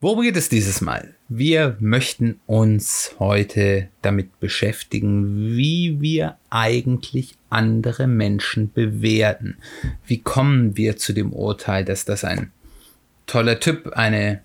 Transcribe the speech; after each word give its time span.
Worum 0.00 0.22
geht 0.22 0.36
es 0.36 0.48
dieses 0.48 0.80
Mal? 0.80 1.16
Wir 1.28 1.76
möchten 1.80 2.38
uns 2.46 3.16
heute 3.18 3.88
damit 4.00 4.38
beschäftigen, 4.38 5.56
wie 5.56 6.00
wir 6.00 6.36
eigentlich 6.50 7.34
andere 7.50 8.06
Menschen 8.06 8.72
bewerten. 8.72 9.56
Wie 10.06 10.18
kommen 10.18 10.76
wir 10.76 10.98
zu 10.98 11.12
dem 11.12 11.32
Urteil, 11.32 11.84
dass 11.84 12.04
das 12.04 12.22
ein 12.22 12.52
toller 13.26 13.58
Typ, 13.58 13.88
eine 13.94 14.40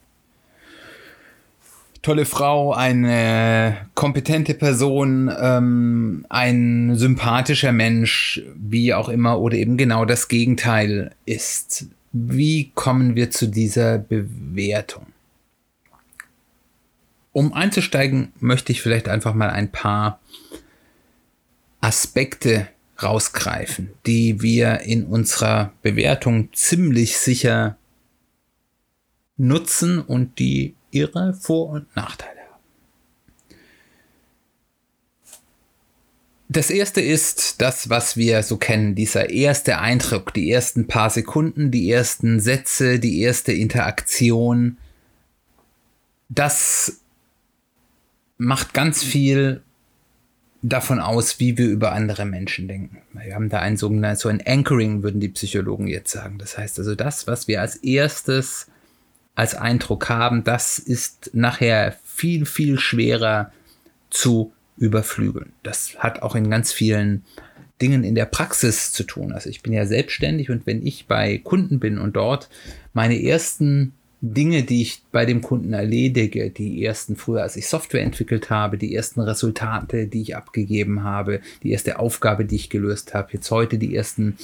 tolle 2.01 2.26
Frau, 2.26 2.73
eine 2.73 3.77
kompetente 3.93 4.55
Person, 4.55 5.31
ähm, 5.40 6.26
ein 6.29 6.95
sympathischer 6.95 7.73
Mensch, 7.73 8.41
wie 8.55 8.91
auch 8.95 9.07
immer, 9.07 9.40
oder 9.40 9.57
eben 9.57 9.77
genau 9.77 10.05
das 10.05 10.29
Gegenteil 10.29 11.12
ist. 11.27 11.85
Wie 12.12 12.71
kommen 12.73 13.15
wir 13.15 13.29
zu 13.29 13.45
dieser 13.45 13.99
Bewertung? 13.99 15.12
Um 17.34 17.51
einzusteigen, 17.53 18.31
möchte 18.39 18.71
ich 18.71 18.81
vielleicht 18.81 19.09
einfach 19.09 19.34
mal 19.34 19.49
ein 19.49 19.71
paar 19.71 20.21
Aspekte 21.81 22.70
rausgreifen, 23.01 23.89
die 24.05 24.41
wir 24.41 24.81
in 24.81 25.05
unserer 25.05 25.73
Bewertung 25.81 26.54
ziemlich 26.54 27.17
sicher 27.17 27.77
nutzen 29.35 29.99
und 29.99 30.39
die 30.39 30.76
ihre 30.91 31.34
Vor- 31.34 31.70
und 31.70 31.95
Nachteile 31.95 32.39
haben. 32.39 32.61
Das 36.49 36.70
erste 36.70 37.01
ist 37.01 37.61
das, 37.61 37.89
was 37.89 38.15
wir 38.15 38.43
so 38.43 38.57
kennen, 38.57 38.93
dieser 38.93 39.31
erste 39.31 39.79
Eindruck, 39.79 40.35
die 40.35 40.51
ersten 40.51 40.85
paar 40.85 41.09
Sekunden, 41.09 41.71
die 41.71 41.91
ersten 41.91 42.39
Sätze, 42.39 42.99
die 42.99 43.21
erste 43.21 43.51
Interaktion. 43.51 44.77
Das 46.29 47.02
macht 48.37 48.73
ganz 48.73 49.03
viel 49.03 49.62
davon 50.62 50.99
aus, 50.99 51.39
wie 51.39 51.57
wir 51.57 51.67
über 51.67 51.91
andere 51.91 52.26
Menschen 52.26 52.67
denken. 52.67 53.01
Wir 53.13 53.35
haben 53.35 53.49
da 53.49 53.59
ein 53.59 53.77
sogenanntes, 53.77 54.21
so 54.21 54.29
ein 54.29 54.41
Anchoring, 54.45 55.03
würden 55.03 55.20
die 55.20 55.29
Psychologen 55.29 55.87
jetzt 55.87 56.12
sagen. 56.12 56.37
Das 56.37 56.57
heißt 56.57 56.79
also, 56.79 56.95
das, 56.95 57.27
was 57.27 57.48
wir 57.48 57.61
als 57.61 57.76
erstes 57.77 58.67
als 59.35 59.55
Eindruck 59.55 60.09
haben, 60.09 60.43
das 60.43 60.79
ist 60.79 61.31
nachher 61.34 61.98
viel, 62.04 62.45
viel 62.45 62.79
schwerer 62.79 63.51
zu 64.09 64.53
überflügeln. 64.78 65.53
Das 65.63 65.95
hat 65.97 66.22
auch 66.22 66.35
in 66.35 66.50
ganz 66.50 66.72
vielen 66.72 67.23
Dingen 67.81 68.03
in 68.03 68.16
der 68.16 68.25
Praxis 68.25 68.91
zu 68.91 69.03
tun. 69.03 69.31
Also 69.34 69.50
ich 69.50 69.61
bin 69.61 69.73
ja 69.73 69.85
selbstständig 69.85 70.50
und 70.50 70.66
wenn 70.66 70.85
ich 70.85 71.07
bei 71.07 71.39
Kunden 71.39 71.79
bin 71.79 71.97
und 71.97 72.16
dort 72.16 72.50
meine 72.94 73.22
ersten 73.22 73.94
Dinge, 74.25 74.63
die 74.63 74.81
ich 74.81 75.03
bei 75.12 75.25
dem 75.25 75.41
Kunden 75.41 75.74
erledige, 75.74 76.50
die 76.50 76.85
ersten 76.85 77.18
früher, 77.18 77.41
als 77.44 77.57
ich 77.57 77.68
Software 77.68 78.03
entwickelt 78.03 78.50
habe, 78.50 78.78
die 78.78 78.96
ersten 78.96 79.19
Resultate, 79.19 80.07
die 80.07 80.22
ich 80.22 80.38
abgegeben 80.38 81.03
habe, 81.03 81.41
die 81.61 81.72
erste 81.72 82.00
Aufgabe, 82.00 82.45
die 82.45 82.56
ich 82.56 82.69
gelöst 82.69 83.13
habe, 83.13 83.34
jetzt 83.34 83.51
heute 83.51 83.78
die 83.78 83.94
ersten 83.94 84.38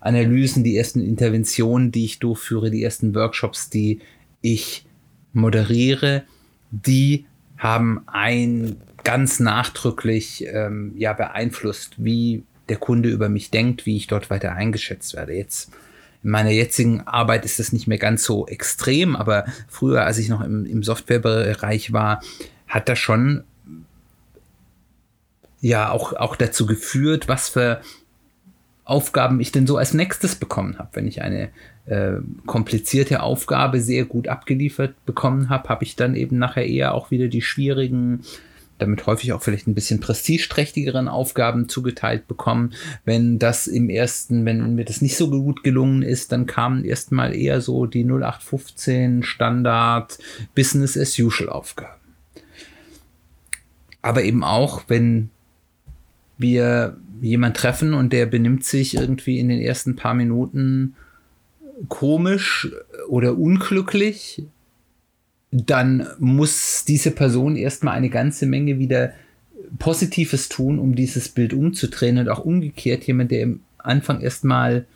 Analysen, 0.00 0.64
die 0.64 0.78
ersten 0.78 1.02
Interventionen, 1.02 1.92
die 1.92 2.06
ich 2.06 2.18
durchführe, 2.18 2.70
die 2.70 2.82
ersten 2.82 3.14
Workshops, 3.14 3.68
die 3.68 4.00
ich 4.40 4.86
moderiere, 5.34 6.22
die 6.70 7.26
haben 7.58 8.04
ein 8.06 8.76
ganz 9.04 9.38
nachdrücklich 9.38 10.46
ähm, 10.48 10.94
ja 10.96 11.12
beeinflusst, 11.12 12.02
wie 12.02 12.42
der 12.70 12.78
Kunde 12.78 13.10
über 13.10 13.28
mich 13.28 13.50
denkt, 13.50 13.84
wie 13.84 13.98
ich 13.98 14.06
dort 14.06 14.30
weiter 14.30 14.52
eingeschätzt 14.52 15.14
werde. 15.14 15.34
Jetzt 15.34 15.70
in 16.26 16.32
meiner 16.32 16.50
jetzigen 16.50 17.02
Arbeit 17.02 17.44
ist 17.44 17.60
das 17.60 17.72
nicht 17.72 17.86
mehr 17.86 17.98
ganz 17.98 18.24
so 18.24 18.48
extrem, 18.48 19.14
aber 19.14 19.44
früher, 19.68 20.04
als 20.04 20.18
ich 20.18 20.28
noch 20.28 20.40
im, 20.40 20.66
im 20.66 20.82
Softwarebereich 20.82 21.92
war, 21.92 22.20
hat 22.66 22.88
das 22.88 22.98
schon 22.98 23.44
ja 25.60 25.92
auch, 25.92 26.14
auch 26.14 26.34
dazu 26.34 26.66
geführt, 26.66 27.28
was 27.28 27.48
für 27.48 27.80
Aufgaben 28.84 29.38
ich 29.38 29.52
denn 29.52 29.68
so 29.68 29.76
als 29.76 29.94
nächstes 29.94 30.34
bekommen 30.34 30.80
habe. 30.80 30.88
Wenn 30.94 31.06
ich 31.06 31.22
eine 31.22 31.50
äh, 31.86 32.14
komplizierte 32.44 33.22
Aufgabe 33.22 33.80
sehr 33.80 34.04
gut 34.04 34.26
abgeliefert 34.26 34.96
bekommen 35.06 35.48
habe, 35.48 35.68
habe 35.68 35.84
ich 35.84 35.94
dann 35.94 36.16
eben 36.16 36.38
nachher 36.38 36.66
eher 36.66 36.94
auch 36.94 37.12
wieder 37.12 37.28
die 37.28 37.42
schwierigen, 37.42 38.22
damit 38.78 39.06
häufig 39.06 39.32
auch 39.32 39.42
vielleicht 39.42 39.66
ein 39.66 39.74
bisschen 39.74 40.00
prestigeträchtigeren 40.00 41.08
Aufgaben 41.08 41.68
zugeteilt 41.68 42.28
bekommen. 42.28 42.72
Wenn 43.04 43.38
das 43.38 43.66
im 43.66 43.88
ersten, 43.88 44.44
wenn 44.44 44.74
mir 44.74 44.84
das 44.84 45.00
nicht 45.00 45.16
so 45.16 45.30
gut 45.30 45.62
gelungen 45.62 46.02
ist, 46.02 46.32
dann 46.32 46.46
kamen 46.46 46.84
erstmal 46.84 47.34
eher 47.34 47.60
so 47.60 47.86
die 47.86 48.04
0815 48.04 49.22
Standard 49.22 50.18
Business 50.54 50.96
as 50.96 51.18
usual 51.18 51.48
Aufgaben. 51.48 52.00
Aber 54.02 54.22
eben 54.22 54.44
auch, 54.44 54.84
wenn 54.88 55.30
wir 56.38 56.96
jemand 57.20 57.56
treffen 57.56 57.94
und 57.94 58.12
der 58.12 58.26
benimmt 58.26 58.64
sich 58.64 58.94
irgendwie 58.94 59.38
in 59.38 59.48
den 59.48 59.60
ersten 59.60 59.96
paar 59.96 60.14
Minuten 60.14 60.94
komisch 61.88 62.70
oder 63.08 63.38
unglücklich, 63.38 64.44
dann 65.64 66.06
muss 66.18 66.84
diese 66.86 67.10
Person 67.10 67.56
erstmal 67.56 67.94
eine 67.94 68.10
ganze 68.10 68.46
Menge 68.46 68.78
wieder 68.78 69.12
Positives 69.78 70.48
tun, 70.48 70.78
um 70.78 70.94
dieses 70.94 71.28
Bild 71.28 71.52
umzudrehen 71.54 72.18
und 72.18 72.28
auch 72.28 72.44
umgekehrt 72.44 73.04
jemand, 73.04 73.30
der 73.30 73.42
im 73.42 73.60
Anfang 73.78 74.20
erstmal 74.20 74.86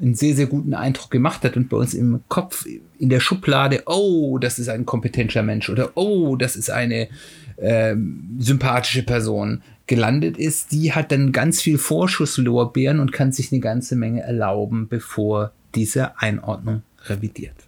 einen 0.00 0.14
sehr, 0.14 0.34
sehr 0.34 0.46
guten 0.46 0.74
Eindruck 0.74 1.10
gemacht 1.10 1.42
hat 1.44 1.56
und 1.56 1.68
bei 1.68 1.76
uns 1.76 1.92
im 1.92 2.20
Kopf 2.28 2.66
in 2.98 3.08
der 3.08 3.20
Schublade, 3.20 3.82
oh, 3.86 4.38
das 4.38 4.58
ist 4.58 4.68
ein 4.68 4.86
kompetenter 4.86 5.42
Mensch 5.42 5.68
oder 5.68 5.90
oh, 5.96 6.36
das 6.36 6.56
ist 6.56 6.70
eine 6.70 7.08
äh, 7.56 7.96
sympathische 8.38 9.02
Person 9.02 9.62
gelandet 9.86 10.36
ist, 10.36 10.70
die 10.70 10.92
hat 10.92 11.10
dann 11.10 11.32
ganz 11.32 11.60
viel 11.60 11.78
Vorschusslorbeeren 11.78 13.00
und 13.00 13.12
kann 13.12 13.32
sich 13.32 13.50
eine 13.50 13.60
ganze 13.60 13.96
Menge 13.96 14.22
erlauben, 14.22 14.86
bevor 14.88 15.52
diese 15.74 16.18
Einordnung 16.20 16.82
revidiert. 17.06 17.67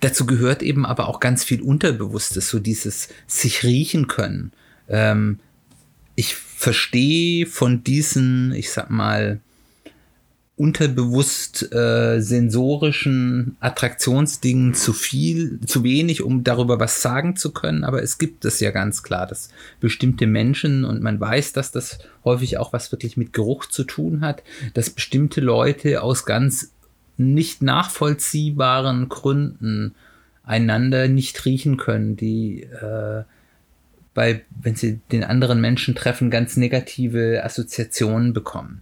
Dazu 0.00 0.26
gehört 0.26 0.62
eben 0.62 0.86
aber 0.86 1.08
auch 1.08 1.20
ganz 1.20 1.44
viel 1.44 1.62
Unterbewusstes, 1.62 2.48
so 2.48 2.58
dieses 2.58 3.08
sich 3.26 3.62
riechen 3.62 4.06
können. 4.06 4.52
Ähm, 4.88 5.38
ich 6.14 6.34
verstehe 6.34 7.46
von 7.46 7.84
diesen, 7.84 8.52
ich 8.52 8.70
sag 8.70 8.90
mal, 8.90 9.40
unterbewusst 10.60 11.72
äh, 11.72 12.20
sensorischen 12.20 13.56
Attraktionsdingen 13.60 14.74
zu 14.74 14.92
viel, 14.92 15.58
zu 15.64 15.84
wenig, 15.84 16.20
um 16.20 16.44
darüber 16.44 16.78
was 16.78 17.00
sagen 17.00 17.34
zu 17.34 17.50
können. 17.52 17.82
Aber 17.82 18.02
es 18.02 18.18
gibt 18.18 18.44
es 18.44 18.60
ja 18.60 18.70
ganz 18.70 19.02
klar, 19.02 19.26
dass 19.26 19.48
bestimmte 19.80 20.26
Menschen, 20.26 20.84
und 20.84 21.00
man 21.00 21.18
weiß, 21.18 21.54
dass 21.54 21.72
das 21.72 22.00
häufig 22.26 22.58
auch 22.58 22.74
was 22.74 22.92
wirklich 22.92 23.16
mit 23.16 23.32
Geruch 23.32 23.64
zu 23.66 23.84
tun 23.84 24.20
hat, 24.20 24.42
dass 24.74 24.90
bestimmte 24.90 25.40
Leute 25.40 26.02
aus 26.02 26.26
ganz 26.26 26.72
nicht 27.20 27.62
nachvollziehbaren 27.62 29.08
Gründen 29.08 29.94
einander 30.42 31.06
nicht 31.06 31.44
riechen 31.44 31.76
können, 31.76 32.16
die 32.16 32.62
äh, 32.62 33.22
bei, 34.14 34.42
wenn 34.60 34.74
sie 34.74 35.00
den 35.12 35.22
anderen 35.22 35.60
Menschen 35.60 35.94
treffen, 35.94 36.30
ganz 36.30 36.56
negative 36.56 37.42
Assoziationen 37.44 38.32
bekommen. 38.32 38.80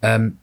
Ähm, 0.00 0.38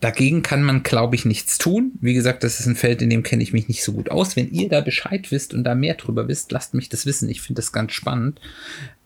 dagegen 0.00 0.42
kann 0.42 0.62
man, 0.62 0.82
glaube 0.82 1.16
ich, 1.16 1.24
nichts 1.24 1.58
tun. 1.58 1.92
Wie 2.00 2.14
gesagt, 2.14 2.44
das 2.44 2.60
ist 2.60 2.66
ein 2.66 2.76
Feld, 2.76 3.02
in 3.02 3.10
dem 3.10 3.22
kenne 3.22 3.42
ich 3.42 3.52
mich 3.52 3.68
nicht 3.68 3.82
so 3.82 3.92
gut 3.92 4.10
aus. 4.10 4.36
Wenn 4.36 4.50
ihr 4.50 4.68
da 4.68 4.80
Bescheid 4.80 5.30
wisst 5.30 5.52
und 5.52 5.64
da 5.64 5.74
mehr 5.74 5.94
drüber 5.94 6.28
wisst, 6.28 6.52
lasst 6.52 6.74
mich 6.74 6.88
das 6.88 7.04
wissen. 7.04 7.28
Ich 7.28 7.42
finde 7.42 7.60
das 7.60 7.72
ganz 7.72 7.92
spannend. 7.92 8.40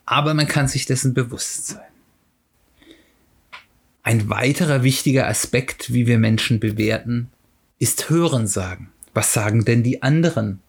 Aber 0.04 0.34
man 0.34 0.46
kann 0.46 0.68
sich 0.68 0.86
dessen 0.86 1.14
bewusst 1.14 1.68
sein. 1.68 1.80
Ein 4.04 4.28
weiterer 4.28 4.82
wichtiger 4.82 5.28
Aspekt, 5.28 5.92
wie 5.92 6.06
wir 6.06 6.18
Menschen 6.18 6.60
bewerten, 6.60 7.30
ist 7.82 8.08
Hörensagen. 8.08 8.90
Was 9.12 9.32
sagen 9.32 9.64
denn 9.64 9.82
die 9.82 10.04
anderen 10.04 10.60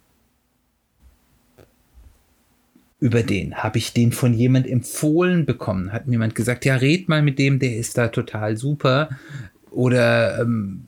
über 3.00 3.22
den? 3.22 3.54
Habe 3.54 3.78
ich 3.78 3.94
den 3.94 4.12
von 4.12 4.34
jemand 4.34 4.66
empfohlen 4.66 5.46
bekommen? 5.46 5.92
Hat 5.92 6.08
mir 6.08 6.14
jemand 6.14 6.34
gesagt, 6.34 6.66
ja, 6.66 6.76
red 6.76 7.10
mal 7.10 7.22
mit 7.22 7.38
dem, 7.38 7.60
der 7.60 7.78
ist 7.78 8.00
da 8.00 8.08
total 8.08 8.58
super. 8.58 9.12
Oder 9.70 10.42
ähm, 10.42 10.86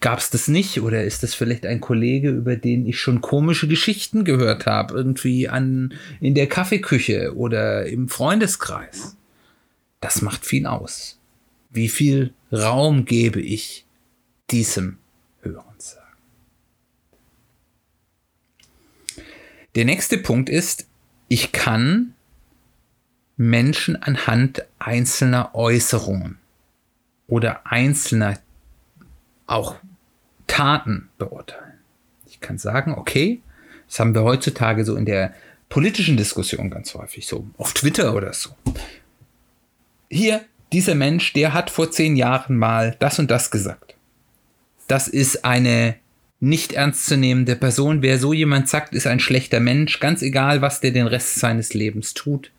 gab 0.00 0.18
es 0.18 0.28
das 0.28 0.46
nicht 0.46 0.82
oder 0.82 1.04
ist 1.04 1.22
das 1.22 1.34
vielleicht 1.34 1.64
ein 1.64 1.80
Kollege, 1.80 2.28
über 2.28 2.56
den 2.56 2.84
ich 2.84 3.00
schon 3.00 3.22
komische 3.22 3.66
Geschichten 3.66 4.24
gehört 4.24 4.66
habe, 4.66 4.92
irgendwie 4.92 5.48
an 5.48 5.94
in 6.20 6.34
der 6.34 6.48
Kaffeeküche 6.48 7.34
oder 7.34 7.86
im 7.86 8.10
Freundeskreis? 8.10 9.16
Das 10.02 10.20
macht 10.20 10.44
viel 10.44 10.66
aus. 10.66 11.18
Wie 11.70 11.88
viel 11.88 12.34
Raum 12.52 13.06
gebe 13.06 13.40
ich 13.40 13.86
diesem 14.50 14.98
Hörensagen? 15.42 16.02
Der 19.74 19.84
nächste 19.84 20.18
Punkt 20.18 20.48
ist, 20.48 20.86
ich 21.28 21.52
kann 21.52 22.14
Menschen 23.36 23.96
anhand 23.96 24.64
einzelner 24.78 25.54
Äußerungen 25.54 26.38
oder 27.26 27.66
einzelner 27.66 28.38
auch 29.46 29.76
Taten 30.46 31.08
beurteilen. 31.18 31.78
Ich 32.26 32.40
kann 32.40 32.58
sagen, 32.58 32.94
okay, 32.94 33.40
das 33.86 34.00
haben 34.00 34.14
wir 34.14 34.22
heutzutage 34.22 34.84
so 34.84 34.96
in 34.96 35.06
der 35.06 35.34
politischen 35.68 36.18
Diskussion 36.18 36.70
ganz 36.70 36.94
häufig, 36.94 37.26
so 37.26 37.46
auf 37.56 37.72
Twitter 37.72 38.14
oder 38.14 38.34
so. 38.34 38.50
Hier, 40.10 40.44
dieser 40.72 40.94
Mensch, 40.94 41.32
der 41.32 41.54
hat 41.54 41.70
vor 41.70 41.90
zehn 41.90 42.16
Jahren 42.16 42.58
mal 42.58 42.96
das 42.98 43.18
und 43.18 43.30
das 43.30 43.50
gesagt. 43.50 43.94
Das 44.92 45.08
ist 45.08 45.46
eine 45.46 45.94
nicht 46.38 46.72
ernstzunehmende 46.72 47.56
Person. 47.56 48.02
Wer 48.02 48.18
so 48.18 48.34
jemand 48.34 48.68
sagt, 48.68 48.94
ist 48.94 49.06
ein 49.06 49.20
schlechter 49.20 49.58
Mensch, 49.58 50.00
ganz 50.00 50.20
egal, 50.20 50.60
was 50.60 50.80
der 50.80 50.90
den 50.90 51.06
Rest 51.06 51.36
seines 51.36 51.72
Lebens 51.72 52.12
tut. 52.12 52.50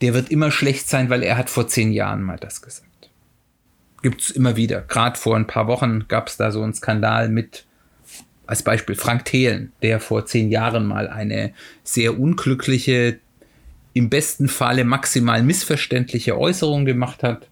Der 0.00 0.14
wird 0.14 0.30
immer 0.30 0.50
schlecht 0.50 0.88
sein, 0.88 1.10
weil 1.10 1.22
er 1.22 1.36
hat 1.36 1.50
vor 1.50 1.68
zehn 1.68 1.92
Jahren 1.92 2.22
mal 2.22 2.38
das 2.38 2.62
gesagt 2.62 2.86
gibt 4.02 4.22
es 4.22 4.30
immer 4.30 4.56
wieder. 4.56 4.80
Gerade 4.80 5.18
vor 5.18 5.36
ein 5.36 5.46
paar 5.46 5.66
Wochen 5.66 6.06
gab 6.08 6.28
es 6.28 6.38
da 6.38 6.50
so 6.50 6.62
einen 6.62 6.74
Skandal 6.74 7.28
mit, 7.28 7.66
als 8.46 8.62
Beispiel 8.62 8.96
Frank 8.96 9.26
Thelen, 9.26 9.72
der 9.82 10.00
vor 10.00 10.24
zehn 10.26 10.50
Jahren 10.50 10.86
mal 10.86 11.08
eine 11.08 11.52
sehr 11.84 12.18
unglückliche, 12.18 13.18
im 13.92 14.08
besten 14.08 14.48
Falle 14.48 14.84
maximal 14.84 15.42
missverständliche 15.42 16.38
Äußerung 16.38 16.84
gemacht 16.84 17.22
hat, 17.22 17.48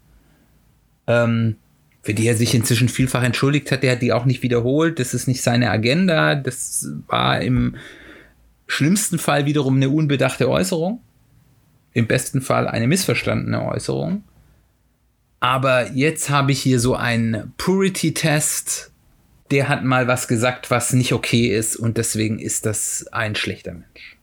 ähm, 1.07 1.57
für 2.03 2.15
die 2.15 2.27
er 2.27 2.37
sich 2.37 2.55
inzwischen 2.55 2.89
vielfach 2.89 3.23
entschuldigt 3.23 3.71
hat. 3.71 3.83
Der 3.83 3.93
hat 3.93 4.03
die 4.03 4.13
auch 4.13 4.25
nicht 4.25 4.43
wiederholt. 4.43 4.99
Das 4.99 5.15
ist 5.15 5.27
nicht 5.27 5.43
seine 5.43 5.71
Agenda. 5.71 6.35
Das 6.35 6.89
war 7.07 7.41
im 7.41 7.77
schlimmsten 8.67 9.19
Fall 9.19 9.47
wiederum 9.47 9.77
eine 9.77 9.91
unbedachte 9.91 10.49
Äußerung. 10.49 11.01
Im 11.93 12.07
besten 12.07 12.41
Fall 12.41 12.69
eine 12.69 12.87
missverstandene 12.87 13.63
Äußerung. 13.63 14.23
Aber 15.41 15.91
jetzt 15.93 16.31
habe 16.31 16.53
ich 16.53 16.61
hier 16.61 16.81
so 16.81 16.95
einen 16.95 17.53
Purity-Test. 17.59 18.91
Der 19.51 19.69
hat 19.69 19.85
mal 19.85 20.07
was 20.07 20.29
gesagt, 20.29 20.71
was 20.71 20.93
nicht 20.93 21.13
okay 21.13 21.47
ist 21.47 21.77
und 21.77 21.97
deswegen 21.97 22.39
ist 22.39 22.67
das 22.67 23.07
ein 23.13 23.35
schlechter 23.35 23.73
Mensch. 23.73 24.19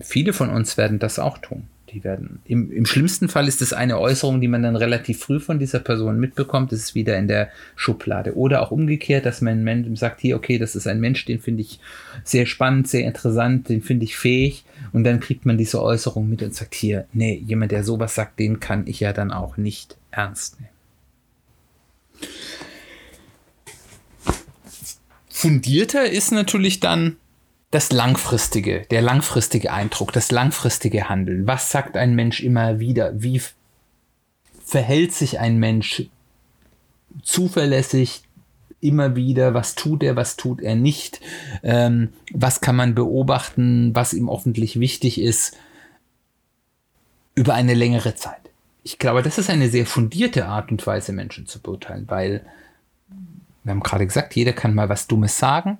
Viele 0.00 0.32
von 0.32 0.48
uns 0.48 0.78
werden 0.78 0.98
das 0.98 1.18
auch 1.18 1.38
tun. 1.38 1.68
Die 1.92 2.04
werden, 2.04 2.40
im, 2.44 2.70
im 2.70 2.86
schlimmsten 2.86 3.28
Fall 3.28 3.48
ist 3.48 3.62
es 3.62 3.72
eine 3.72 3.98
Äußerung, 3.98 4.40
die 4.40 4.46
man 4.46 4.62
dann 4.62 4.76
relativ 4.76 5.20
früh 5.20 5.40
von 5.40 5.58
dieser 5.58 5.80
Person 5.80 6.20
mitbekommt. 6.20 6.70
Das 6.70 6.78
ist 6.78 6.94
wieder 6.94 7.16
in 7.18 7.26
der 7.26 7.50
Schublade. 7.74 8.36
Oder 8.36 8.62
auch 8.62 8.70
umgekehrt, 8.70 9.26
dass 9.26 9.40
man 9.40 9.96
sagt, 9.96 10.20
hier, 10.20 10.36
okay, 10.36 10.58
das 10.58 10.76
ist 10.76 10.86
ein 10.86 11.00
Mensch, 11.00 11.24
den 11.24 11.40
finde 11.40 11.62
ich 11.62 11.80
sehr 12.22 12.46
spannend, 12.46 12.86
sehr 12.86 13.06
interessant, 13.06 13.68
den 13.68 13.82
finde 13.82 14.04
ich 14.04 14.16
fähig. 14.16 14.64
Und 14.92 15.04
dann 15.04 15.18
kriegt 15.18 15.46
man 15.46 15.58
diese 15.58 15.82
Äußerung 15.82 16.28
mit 16.28 16.42
und 16.42 16.54
sagt, 16.54 16.74
hier, 16.74 17.06
nee, 17.12 17.42
jemand, 17.44 17.72
der 17.72 17.82
sowas 17.82 18.14
sagt, 18.14 18.38
den 18.38 18.60
kann 18.60 18.86
ich 18.86 19.00
ja 19.00 19.12
dann 19.12 19.32
auch 19.32 19.56
nicht 19.56 19.96
ernst 20.12 20.60
nehmen. 20.60 20.70
Fundierter 25.28 26.08
ist 26.08 26.32
natürlich 26.32 26.80
dann 26.80 27.16
das 27.70 27.92
langfristige, 27.92 28.82
der 28.90 29.00
langfristige 29.00 29.72
Eindruck, 29.72 30.12
das 30.12 30.30
langfristige 30.32 31.08
Handeln. 31.08 31.46
Was 31.46 31.70
sagt 31.70 31.96
ein 31.96 32.14
Mensch 32.14 32.40
immer 32.40 32.80
wieder? 32.80 33.22
Wie 33.22 33.40
verhält 34.64 35.12
sich 35.12 35.38
ein 35.38 35.58
Mensch 35.58 36.04
zuverlässig 37.22 38.22
immer 38.80 39.14
wieder? 39.14 39.54
Was 39.54 39.76
tut 39.76 40.02
er, 40.02 40.16
was 40.16 40.36
tut 40.36 40.60
er 40.60 40.74
nicht? 40.74 41.20
Ähm, 41.62 42.12
was 42.32 42.60
kann 42.60 42.74
man 42.74 42.96
beobachten, 42.96 43.94
was 43.94 44.14
ihm 44.14 44.28
hoffentlich 44.28 44.80
wichtig 44.80 45.20
ist 45.20 45.56
über 47.36 47.54
eine 47.54 47.74
längere 47.74 48.16
Zeit? 48.16 48.50
Ich 48.82 48.98
glaube, 48.98 49.22
das 49.22 49.38
ist 49.38 49.50
eine 49.50 49.68
sehr 49.68 49.86
fundierte 49.86 50.46
Art 50.46 50.72
und 50.72 50.84
Weise, 50.86 51.12
Menschen 51.12 51.46
zu 51.46 51.60
beurteilen, 51.60 52.06
weil 52.08 52.44
wir 53.62 53.70
haben 53.70 53.80
gerade 53.80 54.06
gesagt, 54.06 54.34
jeder 54.34 54.54
kann 54.54 54.74
mal 54.74 54.88
was 54.88 55.06
Dummes 55.06 55.38
sagen 55.38 55.78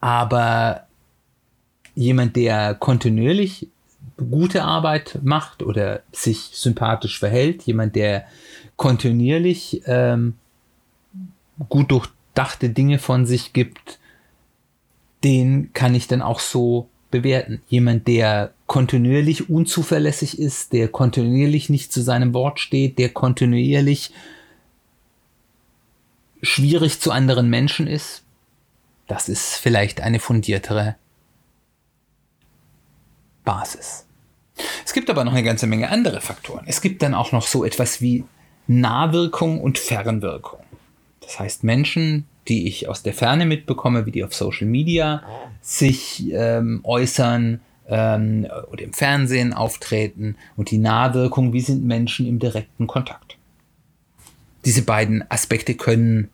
aber 0.00 0.86
jemand, 1.94 2.36
der 2.36 2.74
kontinuierlich 2.74 3.68
gute 4.16 4.64
Arbeit 4.64 5.18
macht 5.22 5.62
oder 5.62 6.02
sich 6.12 6.50
sympathisch 6.52 7.18
verhält, 7.18 7.62
jemand, 7.62 7.96
der 7.96 8.26
kontinuierlich 8.76 9.82
ähm, 9.86 10.34
gut 11.68 11.90
durchdachte 11.90 12.70
Dinge 12.70 12.98
von 12.98 13.26
sich 13.26 13.52
gibt, 13.52 13.98
den 15.24 15.72
kann 15.72 15.94
ich 15.94 16.06
dann 16.08 16.22
auch 16.22 16.40
so 16.40 16.88
bewerten. 17.10 17.60
Jemand, 17.68 18.08
der 18.08 18.52
kontinuierlich 18.66 19.50
unzuverlässig 19.50 20.38
ist, 20.38 20.72
der 20.72 20.88
kontinuierlich 20.88 21.68
nicht 21.68 21.92
zu 21.92 22.02
seinem 22.02 22.32
Wort 22.32 22.60
steht, 22.60 22.98
der 22.98 23.10
kontinuierlich 23.10 24.12
schwierig 26.42 27.00
zu 27.00 27.10
anderen 27.10 27.50
Menschen 27.50 27.86
ist, 27.86 28.24
das 29.10 29.28
ist 29.28 29.56
vielleicht 29.56 30.00
eine 30.00 30.20
fundiertere 30.20 30.94
Basis. 33.44 34.06
Es 34.84 34.92
gibt 34.92 35.10
aber 35.10 35.24
noch 35.24 35.32
eine 35.32 35.42
ganze 35.42 35.66
Menge 35.66 35.90
andere 35.90 36.20
Faktoren. 36.20 36.64
Es 36.68 36.80
gibt 36.80 37.02
dann 37.02 37.14
auch 37.14 37.32
noch 37.32 37.48
so 37.48 37.64
etwas 37.64 38.00
wie 38.00 38.24
Nahwirkung 38.68 39.60
und 39.60 39.78
Fernwirkung. 39.78 40.60
Das 41.22 41.40
heißt, 41.40 41.64
Menschen, 41.64 42.26
die 42.46 42.68
ich 42.68 42.88
aus 42.88 43.02
der 43.02 43.12
Ferne 43.12 43.46
mitbekomme, 43.46 44.06
wie 44.06 44.12
die 44.12 44.22
auf 44.22 44.32
Social 44.32 44.68
Media 44.68 45.24
sich 45.60 46.30
ähm, 46.32 46.80
äußern 46.84 47.60
ähm, 47.88 48.46
oder 48.70 48.84
im 48.84 48.92
Fernsehen 48.92 49.52
auftreten 49.52 50.36
und 50.56 50.70
die 50.70 50.78
Nahwirkung, 50.78 51.52
wie 51.52 51.60
sind 51.60 51.84
Menschen 51.84 52.26
im 52.26 52.38
direkten 52.38 52.86
Kontakt. 52.86 53.38
Diese 54.64 54.82
beiden 54.82 55.28
Aspekte 55.30 55.74
können 55.74 56.30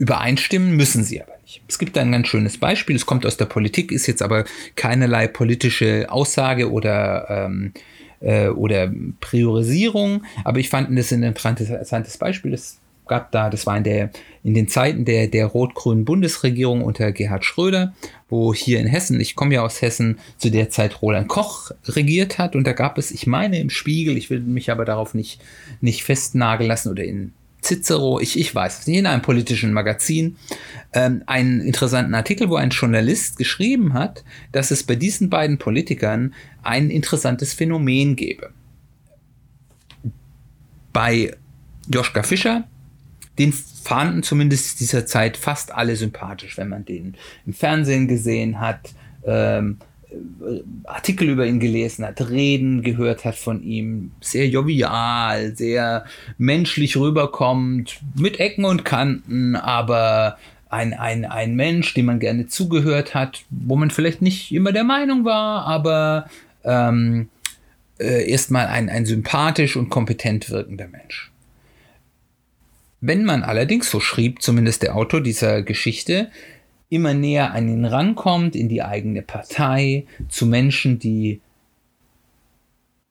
übereinstimmen, 0.00 0.76
müssen 0.76 1.04
sie 1.04 1.22
aber 1.22 1.34
nicht. 1.42 1.62
Es 1.68 1.78
gibt 1.78 1.96
ein 1.98 2.10
ganz 2.10 2.26
schönes 2.26 2.56
Beispiel, 2.56 2.96
es 2.96 3.04
kommt 3.04 3.26
aus 3.26 3.36
der 3.36 3.44
Politik, 3.44 3.92
ist 3.92 4.06
jetzt 4.06 4.22
aber 4.22 4.44
keinerlei 4.74 5.28
politische 5.28 6.06
Aussage 6.10 6.72
oder, 6.72 7.26
ähm, 7.28 7.72
äh, 8.20 8.48
oder 8.48 8.90
Priorisierung, 9.20 10.24
aber 10.42 10.58
ich 10.58 10.70
fand 10.70 10.96
das 10.98 11.12
ein 11.12 11.22
interessantes 11.22 12.16
Beispiel. 12.16 12.54
Es 12.54 12.78
gab 13.08 13.30
da, 13.32 13.50
das 13.50 13.66
war 13.66 13.76
in, 13.76 13.84
der, 13.84 14.10
in 14.42 14.54
den 14.54 14.68
Zeiten 14.68 15.04
der, 15.04 15.26
der 15.26 15.44
rot-grünen 15.46 16.06
Bundesregierung 16.06 16.82
unter 16.82 17.12
Gerhard 17.12 17.44
Schröder, 17.44 17.92
wo 18.30 18.54
hier 18.54 18.80
in 18.80 18.86
Hessen, 18.86 19.20
ich 19.20 19.36
komme 19.36 19.56
ja 19.56 19.62
aus 19.62 19.82
Hessen, 19.82 20.18
zu 20.38 20.50
der 20.50 20.70
Zeit 20.70 21.02
Roland 21.02 21.28
Koch 21.28 21.72
regiert 21.84 22.38
hat 22.38 22.56
und 22.56 22.66
da 22.66 22.72
gab 22.72 22.96
es, 22.96 23.10
ich 23.10 23.26
meine 23.26 23.58
im 23.58 23.68
Spiegel, 23.68 24.16
ich 24.16 24.30
will 24.30 24.40
mich 24.40 24.70
aber 24.70 24.86
darauf 24.86 25.12
nicht, 25.12 25.42
nicht 25.82 26.04
festnageln 26.04 26.68
lassen 26.68 26.90
oder 26.90 27.04
in 27.04 27.32
Cicero, 27.62 28.20
ich, 28.20 28.38
ich 28.38 28.54
weiß 28.54 28.80
es 28.80 28.86
nicht, 28.86 28.98
in 28.98 29.06
einem 29.06 29.22
politischen 29.22 29.72
Magazin, 29.72 30.36
ähm, 30.92 31.22
einen 31.26 31.60
interessanten 31.60 32.14
Artikel, 32.14 32.48
wo 32.50 32.56
ein 32.56 32.70
Journalist 32.70 33.36
geschrieben 33.36 33.94
hat, 33.94 34.24
dass 34.52 34.70
es 34.70 34.82
bei 34.82 34.96
diesen 34.96 35.30
beiden 35.30 35.58
Politikern 35.58 36.34
ein 36.62 36.90
interessantes 36.90 37.52
Phänomen 37.52 38.16
gäbe. 38.16 38.50
Bei 40.92 41.36
Joschka 41.88 42.22
Fischer, 42.22 42.64
den 43.38 43.52
fanden 43.52 44.22
zumindest 44.22 44.80
dieser 44.80 45.06
Zeit 45.06 45.36
fast 45.36 45.72
alle 45.72 45.96
sympathisch, 45.96 46.58
wenn 46.58 46.68
man 46.68 46.84
den 46.84 47.16
im 47.46 47.52
Fernsehen 47.52 48.08
gesehen 48.08 48.60
hat. 48.60 48.90
Ähm, 49.24 49.78
äh, 49.80 49.89
Artikel 50.84 51.28
über 51.28 51.46
ihn 51.46 51.60
gelesen 51.60 52.04
hat, 52.04 52.20
Reden 52.30 52.82
gehört 52.82 53.24
hat 53.24 53.36
von 53.36 53.62
ihm, 53.62 54.12
sehr 54.20 54.48
jovial, 54.48 55.54
sehr 55.56 56.04
menschlich 56.38 56.96
rüberkommt, 56.96 58.00
mit 58.16 58.40
Ecken 58.40 58.64
und 58.64 58.84
Kanten, 58.84 59.56
aber 59.56 60.38
ein, 60.68 60.94
ein, 60.94 61.24
ein 61.24 61.54
Mensch, 61.54 61.94
dem 61.94 62.06
man 62.06 62.20
gerne 62.20 62.46
zugehört 62.46 63.14
hat, 63.14 63.42
wo 63.50 63.76
man 63.76 63.90
vielleicht 63.90 64.22
nicht 64.22 64.52
immer 64.52 64.72
der 64.72 64.84
Meinung 64.84 65.24
war, 65.24 65.66
aber 65.66 66.28
ähm, 66.64 67.28
äh, 67.98 68.30
erstmal 68.30 68.66
ein, 68.66 68.88
ein 68.88 69.04
sympathisch 69.04 69.76
und 69.76 69.90
kompetent 69.90 70.50
wirkender 70.50 70.88
Mensch. 70.88 71.30
Wenn 73.00 73.24
man 73.24 73.42
allerdings, 73.42 73.90
so 73.90 73.98
schrieb 73.98 74.42
zumindest 74.42 74.82
der 74.82 74.94
Autor 74.94 75.22
dieser 75.22 75.62
Geschichte, 75.62 76.30
immer 76.90 77.14
näher 77.14 77.52
an 77.52 77.68
ihn 77.68 77.86
rankommt, 77.86 78.54
in 78.54 78.68
die 78.68 78.82
eigene 78.82 79.22
Partei, 79.22 80.06
zu 80.28 80.44
Menschen, 80.44 80.98
die 80.98 81.40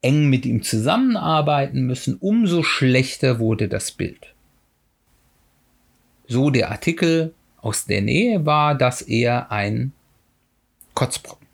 eng 0.01 0.29
mit 0.29 0.45
ihm 0.45 0.61
zusammenarbeiten 0.61 1.87
müssen, 1.87 2.15
umso 2.15 2.61
schlechter 2.61 3.39
wurde 3.39 3.67
das 3.67 3.91
Bild. 3.91 4.33
So 6.27 6.51
der 6.51 6.69
Artikel 6.69 7.33
aus 7.57 7.85
der 7.85 8.01
Nähe 8.01 8.45
war, 8.45 8.75
dass 8.75 9.01
er 9.01 9.51
ein 9.51 9.93
Kotzbrocken. 10.93 11.47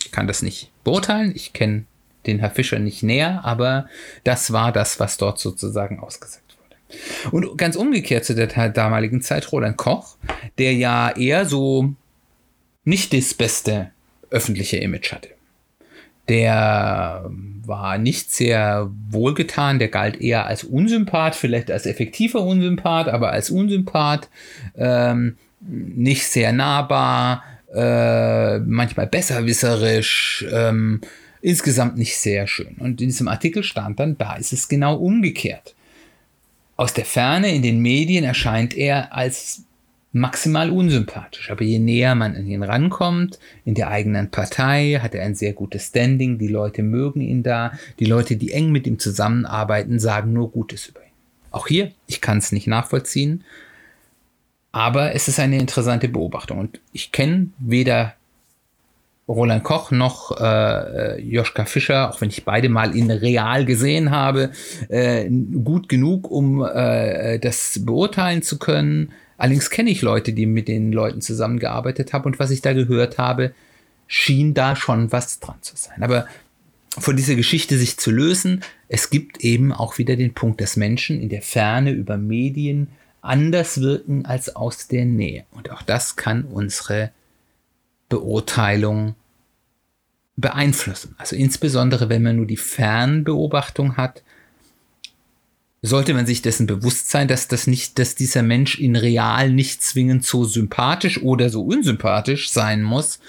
Ich 0.00 0.10
kann 0.12 0.26
das 0.26 0.42
nicht 0.42 0.70
beurteilen, 0.84 1.32
ich 1.34 1.52
kenne 1.52 1.84
den 2.26 2.38
Herr 2.38 2.50
Fischer 2.50 2.78
nicht 2.78 3.02
näher, 3.02 3.44
aber 3.44 3.88
das 4.24 4.52
war 4.52 4.72
das, 4.72 5.00
was 5.00 5.18
dort 5.18 5.38
sozusagen 5.38 6.00
ausgesagt. 6.00 6.47
Und 7.30 7.58
ganz 7.58 7.76
umgekehrt 7.76 8.24
zu 8.24 8.34
der 8.34 8.68
damaligen 8.70 9.20
Zeit 9.20 9.52
Roland 9.52 9.76
Koch, 9.76 10.16
der 10.58 10.72
ja 10.74 11.10
eher 11.10 11.44
so 11.44 11.94
nicht 12.84 13.12
das 13.12 13.34
beste 13.34 13.90
öffentliche 14.30 14.78
Image 14.78 15.12
hatte. 15.12 15.28
Der 16.28 17.30
war 17.64 17.98
nicht 17.98 18.30
sehr 18.32 18.90
wohlgetan, 19.10 19.78
der 19.78 19.88
galt 19.88 20.20
eher 20.20 20.46
als 20.46 20.64
Unsympath, 20.64 21.34
vielleicht 21.34 21.70
als 21.70 21.86
effektiver 21.86 22.42
Unsympath, 22.42 23.08
aber 23.08 23.30
als 23.30 23.50
Unsympath, 23.50 24.28
ähm, 24.76 25.36
nicht 25.60 26.26
sehr 26.26 26.52
nahbar, 26.52 27.44
äh, 27.74 28.58
manchmal 28.58 29.06
besserwisserisch, 29.06 30.46
ähm, 30.50 31.00
insgesamt 31.40 31.96
nicht 31.96 32.16
sehr 32.16 32.46
schön. 32.46 32.76
Und 32.78 33.00
in 33.00 33.08
diesem 33.08 33.28
Artikel 33.28 33.62
stand 33.62 34.00
dann, 34.00 34.16
da 34.18 34.36
ist 34.36 34.52
es 34.52 34.68
genau 34.68 34.96
umgekehrt. 34.96 35.74
Aus 36.78 36.94
der 36.94 37.04
Ferne 37.04 37.52
in 37.52 37.62
den 37.62 37.80
Medien 37.80 38.22
erscheint 38.22 38.72
er 38.72 39.12
als 39.12 39.64
maximal 40.12 40.70
unsympathisch. 40.70 41.50
Aber 41.50 41.64
je 41.64 41.80
näher 41.80 42.14
man 42.14 42.36
an 42.36 42.46
ihn 42.46 42.62
rankommt, 42.62 43.40
in 43.64 43.74
der 43.74 43.88
eigenen 43.88 44.30
Partei, 44.30 45.00
hat 45.02 45.12
er 45.12 45.24
ein 45.24 45.34
sehr 45.34 45.54
gutes 45.54 45.88
Standing, 45.88 46.38
die 46.38 46.46
Leute 46.46 46.84
mögen 46.84 47.20
ihn 47.20 47.42
da, 47.42 47.72
die 47.98 48.04
Leute, 48.04 48.36
die 48.36 48.52
eng 48.52 48.70
mit 48.70 48.86
ihm 48.86 49.00
zusammenarbeiten, 49.00 49.98
sagen 49.98 50.32
nur 50.32 50.52
Gutes 50.52 50.86
über 50.86 51.00
ihn. 51.00 51.10
Auch 51.50 51.66
hier, 51.66 51.90
ich 52.06 52.20
kann 52.20 52.38
es 52.38 52.52
nicht 52.52 52.68
nachvollziehen, 52.68 53.42
aber 54.70 55.16
es 55.16 55.26
ist 55.26 55.40
eine 55.40 55.58
interessante 55.58 56.08
Beobachtung. 56.08 56.58
Und 56.58 56.80
ich 56.92 57.10
kenne 57.10 57.48
weder 57.58 58.14
Roland 59.28 59.62
Koch 59.62 59.90
noch 59.90 60.40
äh, 60.40 61.20
Joschka 61.20 61.66
Fischer, 61.66 62.10
auch 62.10 62.20
wenn 62.20 62.30
ich 62.30 62.44
beide 62.44 62.68
mal 62.70 62.96
in 62.96 63.10
real 63.10 63.66
gesehen 63.66 64.10
habe, 64.10 64.50
äh, 64.88 65.28
gut 65.28 65.88
genug, 65.88 66.30
um 66.30 66.64
äh, 66.64 67.38
das 67.38 67.80
beurteilen 67.84 68.42
zu 68.42 68.58
können. 68.58 69.12
Allerdings 69.36 69.70
kenne 69.70 69.90
ich 69.90 70.02
Leute, 70.02 70.32
die 70.32 70.46
mit 70.46 70.66
den 70.66 70.92
Leuten 70.92 71.20
zusammengearbeitet 71.20 72.12
haben 72.12 72.24
und 72.24 72.38
was 72.38 72.50
ich 72.50 72.62
da 72.62 72.72
gehört 72.72 73.18
habe, 73.18 73.52
schien 74.06 74.54
da 74.54 74.74
schon 74.74 75.12
was 75.12 75.38
dran 75.40 75.58
zu 75.60 75.76
sein. 75.76 76.02
Aber 76.02 76.26
von 76.98 77.14
dieser 77.14 77.34
Geschichte 77.34 77.76
sich 77.76 77.98
zu 77.98 78.10
lösen, 78.10 78.64
es 78.88 79.10
gibt 79.10 79.44
eben 79.44 79.72
auch 79.72 79.98
wieder 79.98 80.16
den 80.16 80.32
Punkt, 80.32 80.60
dass 80.60 80.76
Menschen 80.76 81.20
in 81.20 81.28
der 81.28 81.42
Ferne 81.42 81.90
über 81.90 82.16
Medien 82.16 82.88
anders 83.20 83.80
wirken 83.82 84.24
als 84.24 84.56
aus 84.56 84.88
der 84.88 85.04
Nähe. 85.04 85.44
Und 85.50 85.70
auch 85.70 85.82
das 85.82 86.16
kann 86.16 86.44
unsere 86.44 87.10
Beurteilung 88.08 89.14
beeinflussen. 90.38 91.14
Also 91.18 91.36
insbesondere, 91.36 92.08
wenn 92.08 92.22
man 92.22 92.36
nur 92.36 92.46
die 92.46 92.56
Fernbeobachtung 92.56 93.96
hat, 93.96 94.22
sollte 95.82 96.14
man 96.14 96.26
sich 96.26 96.42
dessen 96.42 96.66
bewusst 96.66 97.10
sein, 97.10 97.28
dass 97.28 97.48
das 97.48 97.66
nicht, 97.66 97.98
dass 97.98 98.14
dieser 98.14 98.42
Mensch 98.42 98.78
in 98.78 98.96
real 98.96 99.50
nicht 99.50 99.82
zwingend 99.82 100.24
so 100.24 100.44
sympathisch 100.44 101.22
oder 101.22 101.50
so 101.50 101.62
unsympathisch 101.62 102.50
sein 102.50 102.82
muss, 102.82 103.20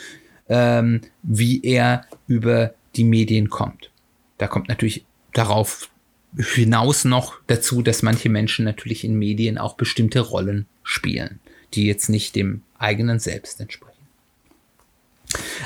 ähm, 0.49 1.01
wie 1.21 1.61
er 1.63 2.05
über 2.27 2.73
die 2.95 3.03
Medien 3.03 3.49
kommt. 3.49 3.91
Da 4.37 4.47
kommt 4.47 4.67
natürlich 4.67 5.05
darauf 5.33 5.89
hinaus 6.37 7.05
noch 7.05 7.35
dazu, 7.47 7.81
dass 7.81 8.03
manche 8.03 8.29
Menschen 8.29 8.65
natürlich 8.65 9.03
in 9.03 9.17
Medien 9.17 9.57
auch 9.57 9.75
bestimmte 9.75 10.19
Rollen 10.19 10.67
spielen, 10.83 11.39
die 11.73 11.85
jetzt 11.85 12.09
nicht 12.09 12.35
dem 12.35 12.61
eigenen 12.77 13.19
Selbst 13.19 13.59
entsprechen. 13.59 13.88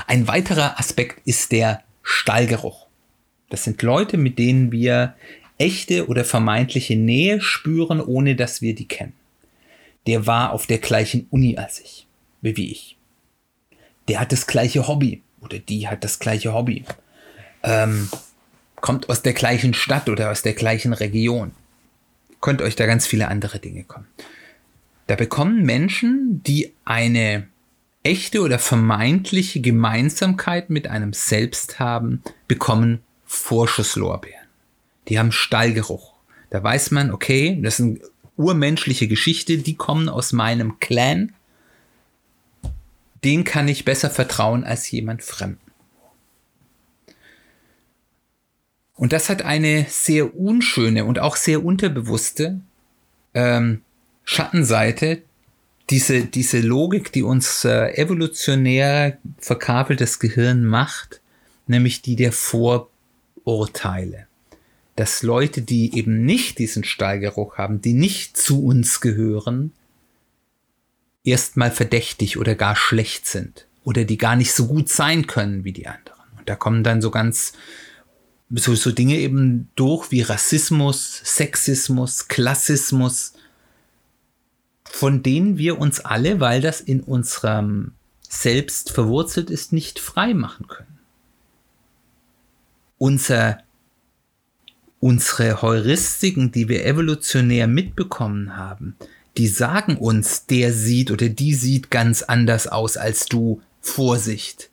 Ein 0.08 0.27
weiterer 0.27 0.79
Aspekt 0.79 1.22
ist 1.25 1.51
der 1.51 1.84
Stallgeruch. 2.01 2.88
Das 3.50 3.63
sind 3.63 3.82
Leute, 3.82 4.17
mit 4.17 4.39
denen 4.39 4.72
wir 4.72 5.15
echte 5.58 6.08
oder 6.08 6.25
vermeintliche 6.25 6.96
Nähe 6.96 7.39
spüren, 7.41 8.01
ohne 8.01 8.36
dass 8.36 8.62
wir 8.62 8.75
die 8.75 8.88
kennen. 8.88 9.13
Der 10.08 10.27
war 10.27 10.51
auf 10.51 10.67
der 10.67 10.79
gleichen 10.79 11.27
Uni 11.29 11.58
als 11.58 11.79
ich, 11.79 12.08
wie 12.41 12.72
ich. 12.72 12.98
Der 14.08 14.20
hat 14.20 14.32
das 14.32 14.48
gleiche 14.48 14.88
Hobby 14.88 15.22
oder 15.39 15.60
die 15.60 15.88
hat 15.88 16.03
das 16.03 16.20
gleiche 16.20 16.53
Hobby. 16.53 16.84
Ähm, 17.63 18.10
kommt 18.75 19.10
aus 19.10 19.22
der 19.22 19.34
gleichen 19.34 19.74
Stadt 19.74 20.10
oder 20.10 20.32
aus 20.32 20.41
der 20.41 20.53
gleichen 20.53 20.91
Region. 20.91 21.51
Könnt 22.41 22.62
euch 22.62 22.75
da 22.75 22.86
ganz 22.86 23.08
viele 23.08 23.29
andere 23.29 23.60
Dinge 23.60 23.86
kommen. 23.86 24.08
Da 25.08 25.15
bekommen 25.15 25.63
Menschen, 25.63 26.41
die 26.43 26.74
eine 26.84 27.48
echte 28.03 28.41
oder 28.41 28.60
vermeintliche 28.60 29.62
Gemeinsamkeit 29.62 30.69
mit 30.69 30.88
einem 30.88 31.13
selbst 31.13 31.79
haben, 31.79 32.22
bekommen 32.48 33.01
Vorschusslorbeeren 33.25 34.43
die 35.07 35.19
haben 35.19 35.31
Stallgeruch. 35.31 36.13
Da 36.50 36.63
weiß 36.63 36.91
man, 36.91 37.12
okay, 37.12 37.60
das 37.62 37.79
ist 37.79 37.86
eine 37.86 38.00
urmenschliche 38.38 39.07
Geschichte, 39.07 39.57
die 39.57 39.75
kommen 39.75 40.10
aus 40.10 40.33
meinem 40.33 40.79
Clan. 40.79 41.33
Den 43.24 43.43
kann 43.43 43.67
ich 43.67 43.86
besser 43.86 44.10
vertrauen 44.10 44.63
als 44.63 44.89
jemand 44.91 45.24
Fremden. 45.24 45.60
Und 48.95 49.12
das 49.12 49.29
hat 49.29 49.41
eine 49.41 49.86
sehr 49.89 50.38
unschöne 50.38 51.05
und 51.05 51.19
auch 51.19 51.36
sehr 51.36 51.65
unterbewusste 51.65 52.62
ähm, 53.33 53.81
Schattenseite, 54.24 55.24
diese, 55.90 56.25
diese 56.25 56.60
Logik, 56.60 57.12
die 57.12 57.24
uns 57.24 57.66
äh, 57.66 57.94
evolutionär 57.96 59.18
verkabeltes 59.38 60.20
Gehirn 60.20 60.66
macht, 60.66 61.22
nämlich 61.68 62.02
die 62.02 62.16
der 62.16 62.32
Vorurteile 62.32 64.28
dass 64.96 65.24
Leute, 65.24 65.62
die 65.62 65.96
eben 65.98 66.25
nicht 66.25 66.60
diesen 66.60 66.84
Stallgeruch 66.84 67.58
haben, 67.58 67.82
die 67.82 67.94
nicht 67.94 68.38
zu 68.38 68.63
uns 68.63 69.02
gehören, 69.02 69.72
erstmal 71.24 71.72
verdächtig 71.72 72.38
oder 72.38 72.56
gar 72.56 72.75
schlecht 72.75 73.25
sind 73.25 73.68
oder 73.84 74.06
die 74.06 74.18
gar 74.18 74.36
nicht 74.36 74.54
so 74.54 74.68
gut 74.68 74.90
sein 74.90 75.25
können 75.25 75.63
wie 75.63 75.72
die 75.72 75.88
anderen. 75.88 76.22
Und 76.38 76.48
da 76.48 76.56
kommen 76.56 76.84
dann 76.84 77.02
so 77.02 77.12
ganz 77.12 77.54
so, 78.56 78.75
so 78.75 78.92
Dinge 78.92 79.18
eben 79.18 79.70
durch 79.75 80.12
wie 80.12 80.22
Rassismus, 80.22 81.22
Sexismus, 81.24 82.28
Klassismus, 82.28 83.34
von 84.93 85.23
denen 85.23 85.57
wir 85.57 85.79
uns 85.79 86.01
alle, 86.01 86.39
weil 86.39 86.62
das 86.62 86.79
in 86.79 87.01
unserem 87.01 87.93
Selbst 88.29 88.91
verwurzelt 88.91 89.50
ist, 89.50 89.73
nicht 89.73 89.97
frei 89.97 90.35
machen 90.35 90.67
können. 90.67 91.00
Unser 93.00 93.63
unsere 95.00 95.63
Heuristiken, 95.63 96.51
die 96.51 96.69
wir 96.69 96.85
evolutionär 96.85 97.67
mitbekommen 97.67 98.55
haben, 98.55 98.95
die 99.35 99.47
sagen 99.47 99.97
uns, 99.97 100.45
der 100.45 100.71
sieht 100.71 101.09
oder 101.09 101.27
die 101.27 101.55
sieht 101.55 101.89
ganz 101.89 102.21
anders 102.21 102.67
aus 102.67 102.95
als 102.95 103.25
du. 103.25 103.63
Vorsicht, 103.81 104.69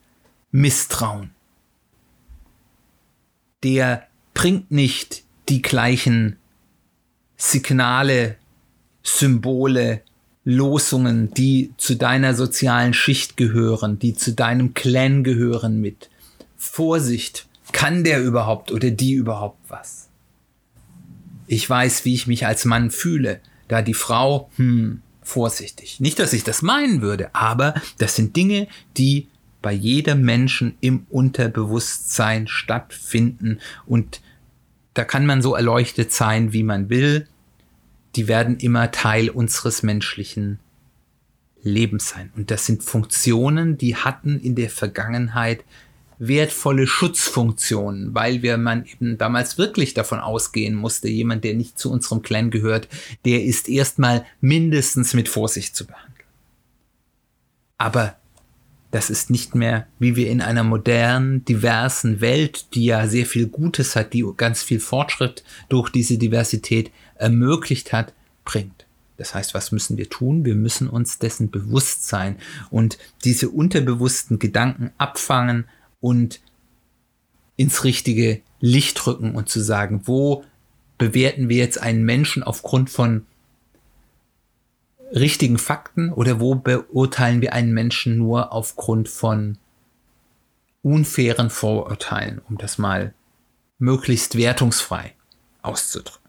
Misstrauen. 0.51 1.31
Der 3.63 4.07
bringt 4.35 4.69
nicht 4.69 5.23
die 5.49 5.63
gleichen 5.63 6.37
Signale, 7.37 8.37
Symbole, 9.01 10.03
Losungen, 10.43 11.33
die 11.33 11.71
zu 11.77 11.95
deiner 11.95 12.33
sozialen 12.33 12.93
Schicht 12.93 13.37
gehören, 13.37 13.99
die 13.99 14.15
zu 14.15 14.33
deinem 14.33 14.73
Clan 14.73 15.23
gehören 15.23 15.79
mit. 15.79 16.09
Vorsicht, 16.57 17.47
kann 17.71 18.03
der 18.03 18.23
überhaupt 18.23 18.71
oder 18.71 18.91
die 18.91 19.13
überhaupt 19.13 19.59
was? 19.69 20.09
Ich 21.47 21.69
weiß, 21.69 22.05
wie 22.05 22.13
ich 22.13 22.27
mich 22.27 22.45
als 22.45 22.65
Mann 22.65 22.91
fühle. 22.91 23.39
Da 23.67 23.81
die 23.81 23.93
Frau, 23.93 24.49
hm, 24.55 25.01
vorsichtig. 25.21 25.99
Nicht, 25.99 26.19
dass 26.19 26.33
ich 26.33 26.43
das 26.43 26.61
meinen 26.61 27.01
würde, 27.01 27.33
aber 27.33 27.75
das 27.97 28.15
sind 28.15 28.35
Dinge, 28.35 28.67
die 28.97 29.27
bei 29.61 29.71
jedem 29.71 30.23
Menschen 30.23 30.75
im 30.81 31.05
Unterbewusstsein 31.09 32.47
stattfinden 32.47 33.59
und 33.85 34.21
da 34.93 35.05
kann 35.05 35.25
man 35.25 35.41
so 35.41 35.55
erleuchtet 35.55 36.11
sein, 36.11 36.51
wie 36.51 36.63
man 36.63 36.89
will. 36.89 37.27
Die 38.15 38.27
werden 38.27 38.57
immer 38.57 38.91
Teil 38.91 39.29
unseres 39.29 39.83
menschlichen 39.83 40.59
Lebens 41.63 42.09
sein. 42.09 42.31
Und 42.35 42.51
das 42.51 42.65
sind 42.65 42.83
Funktionen, 42.83 43.77
die 43.77 43.95
hatten 43.95 44.39
in 44.39 44.55
der 44.55 44.69
Vergangenheit 44.69 45.63
wertvolle 46.17 46.85
Schutzfunktionen, 46.85 48.13
weil 48.13 48.43
wir 48.43 48.57
man 48.57 48.85
eben 48.85 49.17
damals 49.17 49.57
wirklich 49.57 49.93
davon 49.95 50.19
ausgehen 50.19 50.75
musste, 50.75 51.07
jemand, 51.07 51.43
der 51.43 51.55
nicht 51.55 51.79
zu 51.79 51.91
unserem 51.91 52.21
Clan 52.21 52.51
gehört, 52.51 52.87
der 53.25 53.43
ist 53.43 53.67
erstmal 53.67 54.25
mindestens 54.39 55.13
mit 55.15 55.29
Vorsicht 55.29 55.75
zu 55.75 55.87
behandeln. 55.87 56.27
Aber 57.77 58.17
Das 58.91 59.09
ist 59.09 59.29
nicht 59.29 59.55
mehr, 59.55 59.87
wie 59.99 60.17
wir 60.17 60.29
in 60.29 60.41
einer 60.41 60.63
modernen, 60.63 61.45
diversen 61.45 62.19
Welt, 62.19 62.65
die 62.75 62.85
ja 62.85 63.07
sehr 63.07 63.25
viel 63.25 63.47
Gutes 63.47 63.95
hat, 63.95 64.11
die 64.11 64.25
ganz 64.35 64.61
viel 64.63 64.81
Fortschritt 64.81 65.43
durch 65.69 65.89
diese 65.89 66.17
Diversität 66.17 66.91
ermöglicht 67.21 67.93
hat, 67.93 68.13
bringt. 68.43 68.85
Das 69.17 69.35
heißt, 69.35 69.53
was 69.53 69.71
müssen 69.71 69.97
wir 69.97 70.09
tun? 70.09 70.45
Wir 70.45 70.55
müssen 70.55 70.89
uns 70.89 71.19
dessen 71.19 71.51
bewusst 71.51 72.07
sein 72.07 72.37
und 72.71 72.97
diese 73.23 73.49
unterbewussten 73.49 74.39
Gedanken 74.39 74.91
abfangen 74.97 75.65
und 75.99 76.41
ins 77.55 77.83
richtige 77.83 78.41
Licht 78.59 79.05
rücken 79.05 79.35
und 79.35 79.47
zu 79.47 79.59
sagen, 79.61 80.01
wo 80.05 80.43
bewerten 80.97 81.49
wir 81.49 81.57
jetzt 81.57 81.79
einen 81.79 82.03
Menschen 82.03 82.41
aufgrund 82.41 82.89
von 82.89 83.25
richtigen 85.13 85.57
Fakten 85.57 86.11
oder 86.11 86.39
wo 86.39 86.55
beurteilen 86.55 87.41
wir 87.41 87.53
einen 87.53 87.73
Menschen 87.73 88.17
nur 88.17 88.51
aufgrund 88.51 89.09
von 89.09 89.57
unfairen 90.81 91.49
Vorurteilen, 91.49 92.41
um 92.49 92.57
das 92.57 92.77
mal 92.77 93.13
möglichst 93.77 94.35
wertungsfrei 94.35 95.13
auszudrücken. 95.61 96.20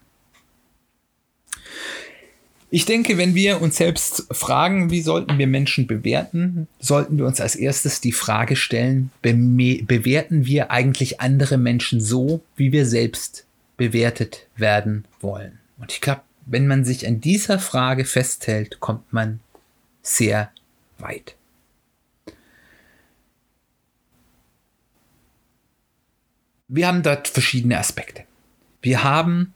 Ich 2.75 2.87
denke, 2.87 3.19
wenn 3.19 3.35
wir 3.35 3.61
uns 3.61 3.77
selbst 3.77 4.29
fragen, 4.31 4.91
wie 4.91 5.03
sollten 5.03 5.37
wir 5.37 5.47
Menschen 5.47 5.87
bewerten, 5.87 6.69
sollten 6.81 7.19
wir 7.19 7.27
uns 7.27 7.39
als 7.39 7.55
erstes 7.55 8.01
die 8.01 8.13
Frage 8.13 8.57
stellen, 8.57 9.11
be 9.21 9.35
bewerten 9.35 10.47
wir 10.47 10.71
eigentlich 10.71 11.21
andere 11.21 11.59
Menschen 11.59 12.01
so, 12.01 12.41
wie 12.57 12.73
wir 12.73 12.87
selbst 12.87 13.45
bewertet 13.77 14.47
werden 14.57 15.05
wollen? 15.21 15.59
Und 15.77 15.93
ich 15.93 16.01
glaube, 16.01 16.23
wenn 16.47 16.67
man 16.67 16.87
sich 16.87 17.07
an 17.07 17.21
dieser 17.21 17.59
Frage 17.59 18.07
festhält, 18.07 18.81
kommt 18.81 19.13
man 19.13 19.41
sehr 20.01 20.51
weit. 20.97 21.37
Wir 26.69 26.87
haben 26.87 27.03
dort 27.03 27.29
verschiedene 27.29 27.79
Aspekte. 27.79 28.23
Wir 28.81 29.05
haben, 29.05 29.53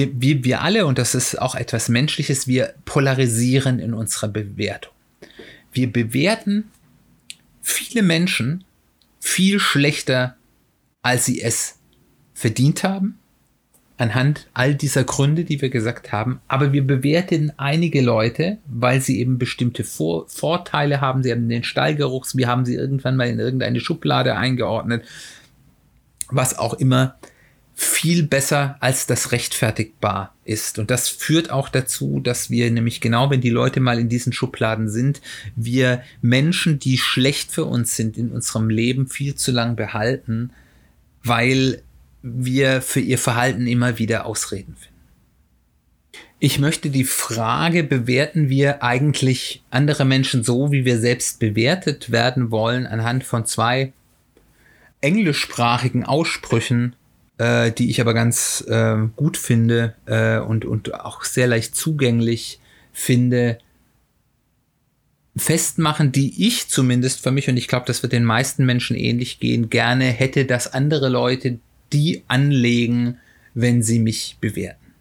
wir, 0.00 0.20
wir, 0.20 0.44
wir 0.44 0.60
alle, 0.62 0.86
und 0.86 0.98
das 0.98 1.14
ist 1.14 1.40
auch 1.40 1.54
etwas 1.54 1.88
Menschliches, 1.88 2.46
wir 2.46 2.74
polarisieren 2.84 3.78
in 3.78 3.92
unserer 3.92 4.28
Bewertung. 4.28 4.92
Wir 5.72 5.92
bewerten 5.92 6.70
viele 7.60 8.02
Menschen 8.02 8.64
viel 9.20 9.60
schlechter, 9.60 10.36
als 11.02 11.26
sie 11.26 11.42
es 11.42 11.78
verdient 12.34 12.82
haben 12.82 13.18
anhand 13.98 14.48
all 14.54 14.74
dieser 14.74 15.04
Gründe, 15.04 15.44
die 15.44 15.60
wir 15.60 15.68
gesagt 15.68 16.10
haben. 16.10 16.40
Aber 16.48 16.72
wir 16.72 16.86
bewerten 16.86 17.52
einige 17.58 18.00
Leute, 18.00 18.56
weil 18.66 19.02
sie 19.02 19.20
eben 19.20 19.36
bestimmte 19.36 19.84
Vor 19.84 20.26
Vorteile 20.26 21.02
haben. 21.02 21.22
Sie 21.22 21.30
haben 21.30 21.50
den 21.50 21.64
Stallgeruchs, 21.64 22.34
wir 22.34 22.48
haben 22.48 22.64
sie 22.64 22.76
irgendwann 22.76 23.16
mal 23.16 23.28
in 23.28 23.38
irgendeine 23.38 23.78
Schublade 23.78 24.36
eingeordnet. 24.36 25.04
Was 26.30 26.58
auch 26.58 26.72
immer 26.72 27.16
viel 27.82 28.24
besser 28.24 28.76
als 28.80 29.06
das 29.06 29.32
rechtfertigbar 29.32 30.34
ist. 30.44 30.78
Und 30.78 30.90
das 30.90 31.08
führt 31.08 31.50
auch 31.50 31.70
dazu, 31.70 32.20
dass 32.20 32.50
wir 32.50 32.70
nämlich 32.70 33.00
genau, 33.00 33.30
wenn 33.30 33.40
die 33.40 33.48
Leute 33.48 33.80
mal 33.80 33.98
in 33.98 34.10
diesen 34.10 34.34
Schubladen 34.34 34.90
sind, 34.90 35.22
wir 35.56 36.02
Menschen, 36.20 36.78
die 36.78 36.98
schlecht 36.98 37.50
für 37.50 37.64
uns 37.64 37.96
sind 37.96 38.18
in 38.18 38.32
unserem 38.32 38.68
Leben, 38.68 39.08
viel 39.08 39.34
zu 39.34 39.50
lang 39.50 39.76
behalten, 39.76 40.50
weil 41.24 41.80
wir 42.22 42.82
für 42.82 43.00
ihr 43.00 43.16
Verhalten 43.16 43.66
immer 43.66 43.98
wieder 43.98 44.26
Ausreden 44.26 44.76
finden. 44.76 44.90
Ich 46.38 46.58
möchte 46.58 46.90
die 46.90 47.04
Frage, 47.04 47.82
bewerten 47.82 48.50
wir 48.50 48.82
eigentlich 48.82 49.62
andere 49.70 50.04
Menschen 50.04 50.44
so, 50.44 50.70
wie 50.70 50.84
wir 50.84 50.98
selbst 50.98 51.38
bewertet 51.38 52.12
werden 52.12 52.50
wollen, 52.50 52.86
anhand 52.86 53.24
von 53.24 53.46
zwei 53.46 53.94
englischsprachigen 55.00 56.04
Aussprüchen, 56.04 56.94
äh, 57.40 57.72
die 57.72 57.88
ich 57.88 58.02
aber 58.02 58.12
ganz 58.12 58.62
äh, 58.68 58.96
gut 59.16 59.38
finde 59.38 59.94
äh, 60.04 60.38
und, 60.38 60.66
und 60.66 60.94
auch 60.94 61.24
sehr 61.24 61.46
leicht 61.46 61.74
zugänglich 61.74 62.60
finde, 62.92 63.58
festmachen, 65.34 66.12
die 66.12 66.46
ich 66.46 66.68
zumindest 66.68 67.22
für 67.22 67.30
mich, 67.30 67.48
und 67.48 67.56
ich 67.56 67.66
glaube, 67.66 67.86
das 67.86 68.02
wird 68.02 68.12
den 68.12 68.26
meisten 68.26 68.66
Menschen 68.66 68.94
ähnlich 68.94 69.40
gehen, 69.40 69.70
gerne 69.70 70.04
hätte, 70.04 70.44
dass 70.44 70.74
andere 70.74 71.08
Leute 71.08 71.58
die 71.94 72.24
anlegen, 72.28 73.16
wenn 73.54 73.82
sie 73.82 74.00
mich 74.00 74.36
bewerten. 74.42 74.92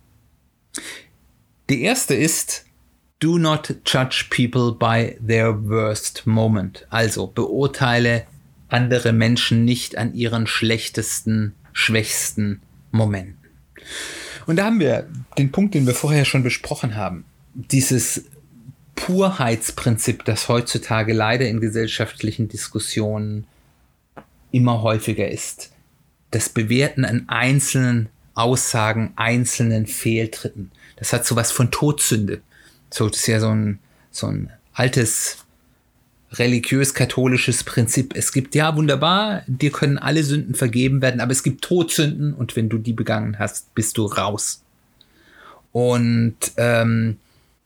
Die 1.69 1.81
erste 1.81 2.15
ist, 2.15 2.63
do 3.19 3.37
not 3.37 3.75
judge 3.85 4.27
people 4.29 4.71
by 4.71 5.17
their 5.25 5.69
worst 5.69 6.25
moment. 6.25 6.87
Also 6.89 7.27
beurteile 7.27 8.25
andere 8.69 9.11
Menschen 9.11 9.65
nicht 9.65 9.97
an 9.97 10.13
ihren 10.13 10.47
schlechtesten, 10.47 11.53
schwächsten 11.79 12.61
Momenten. 12.91 13.37
Und 14.45 14.57
da 14.57 14.65
haben 14.65 14.79
wir 14.79 15.07
den 15.37 15.51
Punkt, 15.51 15.75
den 15.75 15.85
wir 15.85 15.93
vorher 15.93 16.25
schon 16.25 16.43
besprochen 16.43 16.95
haben. 16.95 17.25
Dieses 17.53 18.25
Purheitsprinzip, 18.95 20.25
das 20.25 20.49
heutzutage 20.49 21.13
leider 21.13 21.47
in 21.47 21.61
gesellschaftlichen 21.61 22.47
Diskussionen 22.47 23.45
immer 24.51 24.81
häufiger 24.81 25.29
ist 25.29 25.71
das 26.31 26.49
Bewerten 26.49 27.05
an 27.05 27.27
einzelnen 27.27 28.09
Aussagen, 28.35 29.13
einzelnen 29.15 29.87
Fehltritten. 29.87 30.71
Das 30.95 31.13
hat 31.13 31.25
sowas 31.25 31.51
von 31.51 31.71
Todsünde. 31.71 32.41
So, 32.91 33.09
das 33.09 33.19
ist 33.19 33.27
ja 33.27 33.39
so 33.39 33.49
ein, 33.49 33.79
so 34.11 34.27
ein 34.27 34.51
altes 34.73 35.45
religiös-katholisches 36.33 37.63
Prinzip. 37.63 38.15
Es 38.15 38.31
gibt, 38.31 38.55
ja, 38.55 38.75
wunderbar, 38.75 39.43
dir 39.47 39.71
können 39.71 39.97
alle 39.97 40.23
Sünden 40.23 40.55
vergeben 40.55 41.01
werden, 41.01 41.21
aber 41.21 41.31
es 41.31 41.43
gibt 41.43 41.63
Todsünden 41.63 42.33
und 42.33 42.55
wenn 42.55 42.69
du 42.69 42.77
die 42.77 42.93
begangen 42.93 43.39
hast, 43.39 43.73
bist 43.73 43.97
du 43.97 44.05
raus. 44.05 44.61
Und 45.71 46.35
ähm, 46.57 47.17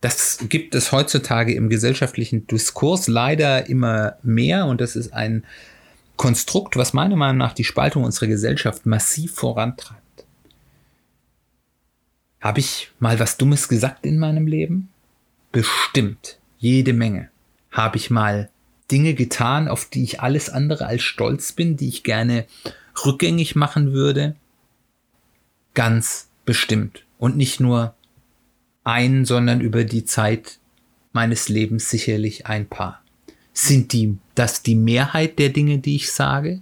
das 0.01 0.39
gibt 0.49 0.75
es 0.75 0.91
heutzutage 0.91 1.53
im 1.53 1.69
gesellschaftlichen 1.69 2.47
Diskurs 2.47 3.07
leider 3.07 3.67
immer 3.69 4.17
mehr 4.21 4.65
und 4.65 4.81
das 4.81 4.95
ist 4.95 5.13
ein 5.13 5.45
Konstrukt, 6.15 6.75
was 6.75 6.93
meiner 6.93 7.15
Meinung 7.15 7.37
nach 7.37 7.53
die 7.53 7.63
Spaltung 7.63 8.03
unserer 8.03 8.27
Gesellschaft 8.27 8.85
massiv 8.85 9.33
vorantreibt. 9.33 10.01
Habe 12.39 12.59
ich 12.59 12.91
mal 12.99 13.19
was 13.19 13.37
Dummes 13.37 13.67
gesagt 13.67 14.05
in 14.05 14.19
meinem 14.19 14.45
Leben? 14.45 14.89
Bestimmt. 15.51 16.39
Jede 16.57 16.93
Menge. 16.93 17.29
Habe 17.71 17.97
ich 17.97 18.09
mal 18.09 18.49
Dinge 18.93 19.15
getan, 19.15 19.67
auf 19.67 19.85
die 19.85 20.03
ich 20.03 20.21
alles 20.21 20.51
andere 20.51 20.85
als 20.85 21.01
stolz 21.01 21.51
bin, 21.51 21.77
die 21.77 21.87
ich 21.87 22.03
gerne 22.03 22.45
rückgängig 23.03 23.55
machen 23.55 23.91
würde? 23.91 24.35
Ganz 25.73 26.29
bestimmt. 26.45 27.03
Und 27.17 27.35
nicht 27.35 27.59
nur 27.59 27.95
ein, 28.83 29.25
sondern 29.25 29.61
über 29.61 29.83
die 29.83 30.05
Zeit 30.05 30.59
meines 31.11 31.49
Lebens 31.49 31.89
sicherlich 31.89 32.45
ein 32.45 32.67
paar. 32.67 33.01
Sind 33.51 33.93
die, 33.93 34.15
das 34.35 34.61
die 34.61 34.75
Mehrheit 34.75 35.39
der 35.39 35.49
Dinge, 35.49 35.79
die 35.79 35.95
ich 35.95 36.11
sage? 36.11 36.61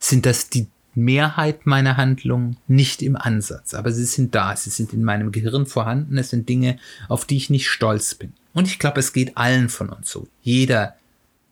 Sind 0.00 0.26
das 0.26 0.50
die 0.50 0.66
Mehrheit 0.96 1.66
meiner 1.66 1.96
Handlungen? 1.96 2.56
Nicht 2.66 3.00
im 3.00 3.14
Ansatz, 3.14 3.74
aber 3.74 3.92
sie 3.92 4.06
sind 4.06 4.34
da, 4.34 4.56
sie 4.56 4.70
sind 4.70 4.92
in 4.92 5.04
meinem 5.04 5.30
Gehirn 5.30 5.66
vorhanden, 5.66 6.18
es 6.18 6.30
sind 6.30 6.48
Dinge, 6.48 6.78
auf 7.08 7.26
die 7.26 7.36
ich 7.36 7.48
nicht 7.48 7.68
stolz 7.68 8.16
bin. 8.16 8.32
Und 8.54 8.66
ich 8.66 8.80
glaube, 8.80 8.98
es 8.98 9.12
geht 9.12 9.36
allen 9.36 9.68
von 9.68 9.90
uns 9.90 10.10
so. 10.10 10.26
Jeder 10.42 10.96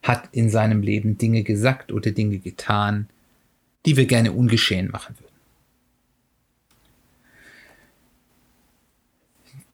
hat 0.02 0.28
in 0.32 0.50
seinem 0.50 0.82
Leben 0.82 1.18
Dinge 1.18 1.42
gesagt 1.42 1.92
oder 1.92 2.10
Dinge 2.10 2.38
getan, 2.38 3.08
die 3.86 3.96
wir 3.96 4.06
gerne 4.06 4.32
ungeschehen 4.32 4.90
machen 4.90 5.16
würden. 5.18 5.32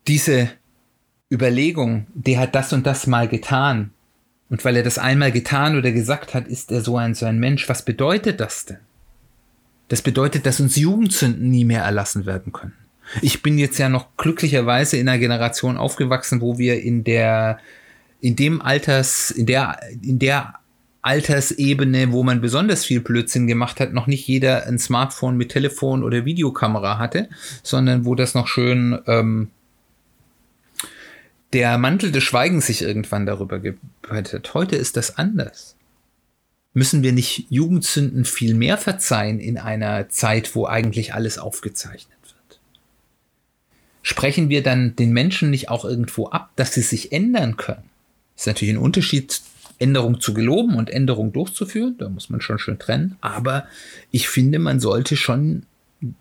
Diese 0.06 0.50
Überlegung, 1.30 2.06
der 2.14 2.40
hat 2.40 2.54
das 2.54 2.72
und 2.72 2.86
das 2.86 3.06
mal 3.06 3.28
getan, 3.28 3.90
und 4.50 4.64
weil 4.64 4.76
er 4.76 4.82
das 4.82 4.98
einmal 4.98 5.30
getan 5.32 5.76
oder 5.76 5.92
gesagt 5.92 6.34
hat, 6.34 6.48
ist 6.48 6.72
er 6.72 6.80
so 6.80 6.96
ein, 6.96 7.14
so 7.14 7.26
ein 7.26 7.38
Mensch. 7.38 7.68
Was 7.68 7.84
bedeutet 7.84 8.40
das 8.40 8.64
denn? 8.64 8.78
Das 9.88 10.02
bedeutet, 10.02 10.46
dass 10.46 10.60
uns 10.60 10.76
Jugendsünden 10.76 11.50
nie 11.50 11.64
mehr 11.64 11.82
erlassen 11.82 12.26
werden 12.26 12.52
können. 12.52 12.74
Ich 13.22 13.42
bin 13.42 13.56
jetzt 13.56 13.78
ja 13.78 13.88
noch 13.88 14.16
glücklicherweise 14.16 14.98
in 14.98 15.08
einer 15.08 15.18
Generation 15.18 15.78
aufgewachsen, 15.78 16.40
wo 16.40 16.58
wir 16.58 16.82
in 16.82 17.04
der, 17.04 17.58
in 18.20 18.36
dem 18.36 18.60
Alters, 18.60 19.30
in 19.30 19.46
der, 19.46 19.80
in 20.02 20.18
der 20.18 20.54
Altersebene, 21.02 22.12
wo 22.12 22.22
man 22.24 22.40
besonders 22.40 22.84
viel 22.84 23.00
Blödsinn 23.00 23.46
gemacht 23.46 23.80
hat, 23.80 23.92
noch 23.92 24.06
nicht 24.06 24.26
jeder 24.26 24.66
ein 24.66 24.78
Smartphone 24.78 25.36
mit 25.36 25.50
Telefon 25.50 26.02
oder 26.02 26.24
Videokamera 26.24 26.98
hatte, 26.98 27.28
sondern 27.62 28.04
wo 28.04 28.14
das 28.14 28.34
noch 28.34 28.48
schön 28.48 28.98
ähm, 29.06 29.48
der 31.52 31.78
Mantel 31.78 32.12
des 32.12 32.24
Schweigens 32.24 32.66
sich 32.66 32.82
irgendwann 32.82 33.26
darüber 33.26 33.58
gebreitet. 33.58 34.52
Heute 34.54 34.76
ist 34.76 34.96
das 34.96 35.16
anders. 35.16 35.76
Müssen 36.74 37.02
wir 37.02 37.12
nicht 37.12 37.46
Jugendsünden 37.48 38.24
viel 38.24 38.54
mehr 38.54 38.76
verzeihen 38.76 39.40
in 39.40 39.56
einer 39.56 40.08
Zeit, 40.10 40.54
wo 40.54 40.66
eigentlich 40.66 41.14
alles 41.14 41.38
aufgezeichnet 41.38 42.18
wird? 42.22 42.60
Sprechen 44.02 44.48
wir 44.48 44.62
dann 44.62 44.94
den 44.94 45.12
Menschen 45.12 45.50
nicht 45.50 45.70
auch 45.70 45.84
irgendwo 45.84 46.28
ab, 46.28 46.50
dass 46.56 46.74
sie 46.74 46.82
sich 46.82 47.12
ändern 47.12 47.56
können? 47.56 47.87
Ist 48.38 48.46
natürlich 48.46 48.74
ein 48.74 48.78
Unterschied 48.78 49.42
Änderung 49.80 50.20
zu 50.20 50.32
geloben 50.32 50.76
und 50.76 50.90
Änderung 50.90 51.32
durchzuführen. 51.32 51.96
Da 51.98 52.08
muss 52.08 52.30
man 52.30 52.40
schon 52.40 52.58
schön 52.58 52.78
trennen. 52.78 53.16
Aber 53.20 53.66
ich 54.12 54.28
finde, 54.28 54.60
man 54.60 54.78
sollte 54.78 55.16
schon 55.16 55.64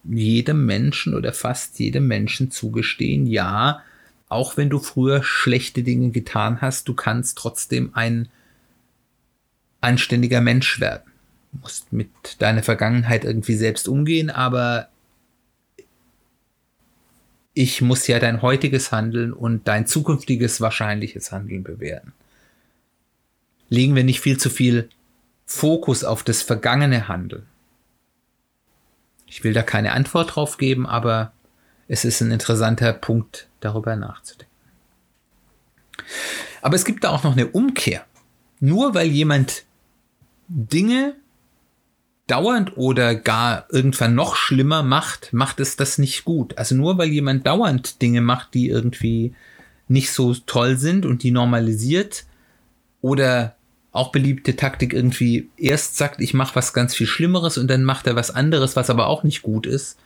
jedem 0.03 0.65
Menschen 0.65 1.13
oder 1.13 1.31
fast 1.31 1.79
jedem 1.79 2.07
Menschen 2.07 2.49
zugestehen, 2.49 3.27
ja, 3.27 3.83
auch 4.29 4.57
wenn 4.57 4.69
du 4.69 4.79
früher 4.79 5.23
schlechte 5.23 5.83
Dinge 5.83 6.09
getan 6.09 6.59
hast, 6.59 6.87
du 6.87 6.95
kannst 6.95 7.37
trotzdem 7.37 7.91
ein 7.93 8.27
anständiger 9.79 10.41
Mensch 10.41 10.79
werden. 10.79 11.11
Du 11.53 11.59
musst 11.59 11.93
mit 11.93 12.09
deiner 12.39 12.63
Vergangenheit 12.63 13.23
irgendwie 13.23 13.55
selbst 13.55 13.87
umgehen, 13.87 14.31
aber 14.31 14.89
ich 17.57 17.81
muss 17.81 18.05
ja 18.05 18.19
dein 18.19 18.43
heutiges 18.43 18.91
Handeln 18.91 19.33
und 19.33 19.67
dein 19.67 19.87
zukünftiges 19.87 20.61
wahrscheinliches 20.61 21.31
Handeln 21.31 21.63
bewerten. 21.63 22.13
Legen 23.67 23.95
wir 23.95 24.03
nicht 24.03 24.21
viel 24.21 24.37
zu 24.37 24.51
viel 24.51 24.89
Fokus 25.47 26.03
auf 26.03 26.21
das 26.21 26.43
vergangene 26.43 27.07
Handeln. 27.07 27.47
Ich 29.25 29.43
will 29.43 29.53
da 29.53 29.63
keine 29.63 29.93
Antwort 29.93 30.35
drauf 30.35 30.57
geben, 30.57 30.85
aber 30.85 31.33
es 31.87 32.05
ist 32.05 32.21
ein 32.21 32.29
interessanter 32.29 32.93
Punkt, 32.93 33.47
darüber 33.59 33.95
nachzudenken. 33.95 34.53
Aber 36.61 36.75
es 36.75 36.85
gibt 36.85 37.03
da 37.03 37.09
auch 37.09 37.23
noch 37.23 37.33
eine 37.33 37.47
Umkehr. 37.47 38.05
Nur 38.59 38.93
weil 38.93 39.07
jemand 39.07 39.63
Dinge 40.47 41.15
dauernd 42.27 42.75
oder 42.77 43.15
gar 43.15 43.65
irgendwann 43.71 44.15
noch 44.15 44.35
schlimmer 44.35 44.83
macht, 44.83 45.33
macht 45.33 45.59
es 45.59 45.77
das 45.77 45.97
nicht 45.97 46.25
gut. 46.25 46.57
Also 46.57 46.75
nur 46.75 46.97
weil 46.97 47.09
jemand 47.09 47.47
dauernd 47.47 48.01
Dinge 48.01 48.21
macht, 48.21 48.53
die 48.53 48.67
irgendwie 48.67 49.33
nicht 49.87 50.11
so 50.11 50.33
toll 50.33 50.77
sind 50.77 51.05
und 51.05 51.23
die 51.23 51.31
normalisiert 51.31 52.25
oder 53.01 53.55
auch 53.91 54.11
beliebte 54.11 54.55
Taktik 54.55 54.93
irgendwie 54.93 55.49
erst 55.57 55.97
sagt, 55.97 56.21
ich 56.21 56.33
mache 56.33 56.55
was 56.55 56.73
ganz 56.73 56.93
viel 56.93 57.07
Schlimmeres 57.07 57.57
und 57.57 57.67
dann 57.67 57.83
macht 57.83 58.05
er 58.05 58.15
was 58.15 58.29
anderes, 58.29 58.75
was 58.75 58.89
aber 58.89 59.07
auch 59.07 59.23
nicht 59.23 59.41
gut 59.41 59.65
ist, 59.65 59.97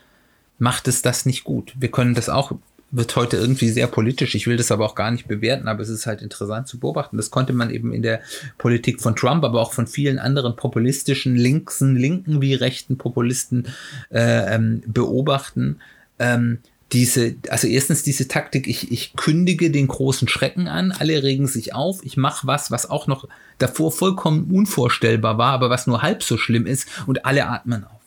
macht 0.60 0.88
es 0.88 1.01
das 1.01 1.25
nicht 1.25 1.43
gut. 1.43 1.73
Wir 1.77 1.89
können 1.89 2.13
das 2.13 2.29
auch 2.29 2.53
wird 2.91 3.15
heute 3.15 3.38
irgendwie 3.38 3.69
sehr 3.69 3.88
politisch. 3.88 4.36
Ich 4.36 4.47
will 4.47 4.58
das 4.58 4.71
aber 4.71 4.86
auch 4.86 4.95
gar 4.95 5.12
nicht 5.12 5.27
bewerten, 5.27 5.67
aber 5.67 5.82
es 5.82 5.89
ist 5.89 6.06
halt 6.06 6.21
interessant 6.21 6.67
zu 6.67 6.80
beobachten. 6.80 7.17
Das 7.17 7.32
konnte 7.32 7.54
man 7.54 7.69
eben 7.69 7.93
in 7.93 8.01
der 8.01 8.21
Politik 8.58 9.01
von 9.01 9.15
Trump, 9.15 9.43
aber 9.43 9.62
auch 9.62 9.73
von 9.73 9.88
vielen 9.88 10.19
anderen 10.19 10.56
populistischen 10.56 11.36
linksen, 11.36 11.95
linken 11.95 12.41
wie 12.41 12.54
rechten 12.54 12.97
Populisten 12.97 13.67
äh, 14.10 14.56
ähm, 14.56 14.84
beobachten. 14.86 15.80
Ähm, 16.19 16.60
diese, 16.91 17.36
also 17.49 17.67
erstens 17.67 18.04
diese 18.04 18.27
Taktik, 18.27 18.67
ich, 18.67 18.91
ich 18.91 19.13
kündige 19.15 19.71
den 19.71 19.88
großen 19.88 20.27
Schrecken 20.27 20.67
an, 20.67 20.91
alle 20.91 21.23
regen 21.23 21.47
sich 21.47 21.73
auf, 21.73 22.04
ich 22.04 22.17
mache 22.17 22.45
was, 22.47 22.69
was 22.69 22.89
auch 22.89 23.08
noch 23.08 23.30
davor 23.60 23.93
vollkommen 23.93 24.51
unvorstellbar 24.51 25.38
war, 25.38 25.54
aber 25.54 25.69
was 25.69 25.88
nur 25.88 26.01
halb 26.01 26.21
so 26.21 26.38
schlimm 26.38 26.65
ist 26.65 26.88
und 27.08 27.25
alle 27.25 27.47
atmen 27.47 27.86
auf 27.86 28.00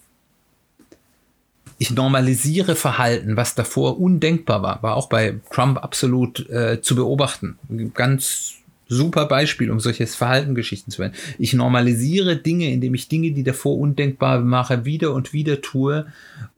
ich 1.79 1.91
normalisiere 1.91 2.77
Verhalten, 2.77 3.37
was 3.37 3.55
davor 3.55 4.01
undenkbar 4.01 4.63
war, 4.63 4.83
war 4.83 4.97
auch 4.97 5.09
bei 5.09 5.41
Trump 5.51 5.79
absolut 5.79 6.49
äh, 6.49 6.81
zu 6.81 6.95
beobachten. 6.95 7.59
Ganz 7.95 8.55
super 8.89 9.27
Beispiel, 9.27 9.71
um 9.71 9.81
solches 9.81 10.15
Verhaltengeschichten 10.15 10.93
zu 10.93 11.01
werden. 11.01 11.15
Ich 11.39 11.55
normalisiere 11.55 12.37
Dinge, 12.37 12.71
indem 12.73 12.95
ich 12.95 13.09
Dinge, 13.09 13.33
die 13.33 13.43
davor 13.43 13.79
undenkbar 13.79 14.41
mache, 14.41 14.85
wieder 14.85 15.13
und 15.13 15.33
wieder 15.33 15.61
tue 15.61 16.07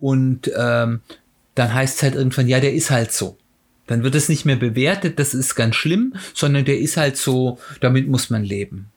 und 0.01 0.51
ähm, 0.57 1.01
dann 1.55 1.73
heißt 1.73 1.97
es 1.97 2.03
halt 2.03 2.15
irgendwann, 2.15 2.49
ja, 2.49 2.61
der 2.61 2.75
ist 2.75 2.91
halt 2.91 3.13
so. 3.13 3.39
Dann 3.87 4.03
wird 4.03 4.15
es 4.15 4.29
nicht 4.29 4.45
mehr 4.45 4.57
bewertet, 4.57 5.19
das 5.19 5.33
ist 5.33 5.55
ganz 5.55 5.77
schlimm, 5.77 6.15
sondern 6.35 6.65
der 6.65 6.79
ist 6.79 6.97
halt 6.97 7.17
so, 7.17 7.59
damit 7.81 8.09
muss 8.09 8.31
man 8.31 8.45
leben. 8.45 8.89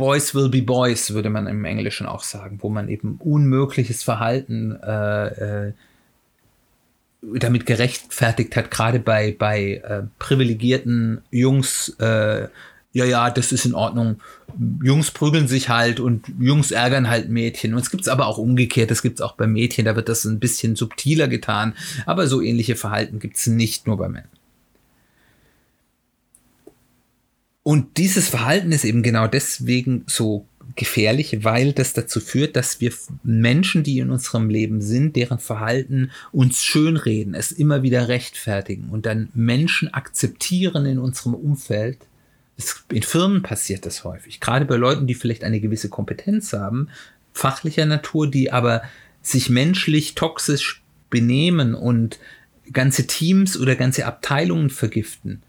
Boys 0.00 0.34
will 0.34 0.48
be 0.48 0.62
boys, 0.62 1.12
würde 1.12 1.28
man 1.28 1.46
im 1.46 1.62
Englischen 1.66 2.06
auch 2.06 2.22
sagen, 2.22 2.58
wo 2.62 2.70
man 2.70 2.88
eben 2.88 3.18
unmögliches 3.22 4.02
Verhalten 4.02 4.72
äh, 4.82 5.66
äh, 5.66 5.72
damit 7.20 7.66
gerechtfertigt 7.66 8.56
hat, 8.56 8.70
gerade 8.70 8.98
bei, 8.98 9.36
bei 9.38 9.82
äh, 9.84 10.04
privilegierten 10.18 11.20
Jungs, 11.30 11.90
äh, 11.98 12.48
ja, 12.94 13.04
ja, 13.04 13.28
das 13.28 13.52
ist 13.52 13.66
in 13.66 13.74
Ordnung. 13.74 14.22
Jungs 14.82 15.10
prügeln 15.10 15.48
sich 15.48 15.68
halt 15.68 16.00
und 16.00 16.24
Jungs 16.40 16.70
ärgern 16.70 17.10
halt 17.10 17.28
Mädchen. 17.28 17.74
Und 17.74 17.80
es 17.80 17.90
gibt 17.90 18.04
es 18.04 18.08
aber 18.08 18.26
auch 18.26 18.38
umgekehrt, 18.38 18.90
das 18.90 19.02
gibt 19.02 19.20
es 19.20 19.20
auch 19.20 19.36
bei 19.36 19.46
Mädchen, 19.46 19.84
da 19.84 19.96
wird 19.96 20.08
das 20.08 20.24
ein 20.24 20.40
bisschen 20.40 20.76
subtiler 20.76 21.28
getan. 21.28 21.74
Aber 22.06 22.26
so 22.26 22.40
ähnliche 22.40 22.74
Verhalten 22.74 23.18
gibt 23.18 23.36
es 23.36 23.46
nicht 23.46 23.86
nur 23.86 23.98
bei 23.98 24.08
Männern. 24.08 24.39
Und 27.70 27.98
dieses 27.98 28.28
Verhalten 28.28 28.72
ist 28.72 28.84
eben 28.84 29.04
genau 29.04 29.28
deswegen 29.28 30.02
so 30.08 30.44
gefährlich, 30.74 31.44
weil 31.44 31.72
das 31.72 31.92
dazu 31.92 32.18
führt, 32.18 32.56
dass 32.56 32.80
wir 32.80 32.92
Menschen, 33.22 33.84
die 33.84 34.00
in 34.00 34.10
unserem 34.10 34.50
Leben 34.50 34.80
sind, 34.82 35.14
deren 35.14 35.38
Verhalten 35.38 36.10
uns 36.32 36.64
schönreden, 36.64 37.32
es 37.32 37.52
immer 37.52 37.84
wieder 37.84 38.08
rechtfertigen 38.08 38.88
und 38.90 39.06
dann 39.06 39.28
Menschen 39.34 39.94
akzeptieren 39.94 40.84
in 40.84 40.98
unserem 40.98 41.32
Umfeld. 41.32 41.98
in 42.90 43.04
Firmen 43.04 43.42
passiert 43.42 43.86
das 43.86 44.02
häufig, 44.02 44.40
gerade 44.40 44.64
bei 44.64 44.74
Leuten, 44.74 45.06
die 45.06 45.14
vielleicht 45.14 45.44
eine 45.44 45.60
gewisse 45.60 45.90
Kompetenz 45.90 46.52
haben, 46.52 46.88
fachlicher 47.32 47.86
Natur, 47.86 48.28
die 48.28 48.50
aber 48.50 48.82
sich 49.22 49.48
menschlich 49.48 50.16
toxisch 50.16 50.82
benehmen 51.08 51.76
und 51.76 52.18
ganze 52.72 53.06
Teams 53.06 53.56
oder 53.56 53.76
ganze 53.76 54.06
Abteilungen 54.06 54.70
vergiften 54.70 55.40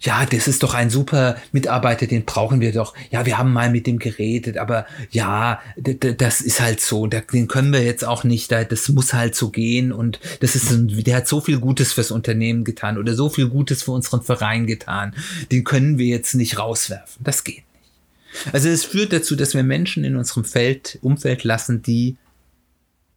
ja, 0.00 0.24
das 0.24 0.48
ist 0.48 0.62
doch 0.62 0.72
ein 0.72 0.88
super 0.88 1.36
Mitarbeiter, 1.52 2.06
den 2.06 2.24
brauchen 2.24 2.60
wir 2.60 2.72
doch. 2.72 2.94
Ja, 3.10 3.26
wir 3.26 3.36
haben 3.36 3.52
mal 3.52 3.70
mit 3.70 3.86
dem 3.86 3.98
geredet, 3.98 4.56
aber 4.56 4.86
ja, 5.10 5.60
das 5.76 6.40
ist 6.40 6.60
halt 6.60 6.80
so, 6.80 7.06
den 7.06 7.48
können 7.48 7.72
wir 7.72 7.82
jetzt 7.82 8.04
auch 8.04 8.24
nicht, 8.24 8.50
das 8.50 8.88
muss 8.88 9.12
halt 9.12 9.34
so 9.34 9.50
gehen 9.50 9.92
und 9.92 10.18
das 10.40 10.56
ist, 10.56 10.70
ein, 10.70 10.88
der 10.88 11.16
hat 11.16 11.28
so 11.28 11.42
viel 11.42 11.58
Gutes 11.58 11.92
fürs 11.92 12.10
Unternehmen 12.10 12.64
getan 12.64 12.96
oder 12.96 13.14
so 13.14 13.28
viel 13.28 13.48
Gutes 13.48 13.82
für 13.82 13.92
unseren 13.92 14.22
Verein 14.22 14.66
getan, 14.66 15.14
den 15.52 15.64
können 15.64 15.98
wir 15.98 16.06
jetzt 16.06 16.34
nicht 16.34 16.58
rauswerfen. 16.58 17.22
Das 17.22 17.44
geht 17.44 17.56
nicht. 17.56 18.54
Also 18.54 18.68
es 18.68 18.84
führt 18.84 19.12
dazu, 19.12 19.36
dass 19.36 19.54
wir 19.54 19.62
Menschen 19.62 20.04
in 20.04 20.16
unserem 20.16 20.44
Feld, 20.44 20.98
Umfeld 21.02 21.44
lassen, 21.44 21.82
die 21.82 22.16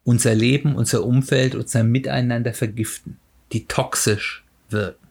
unser 0.04 0.36
Leben, 0.36 0.76
unser 0.76 1.06
Umfeld, 1.06 1.56
unser 1.56 1.86
Miteinander 1.86 2.54
vergiften, 2.54 3.18
die 3.54 3.66
toxisch 3.68 4.44
wirken. 4.70 5.03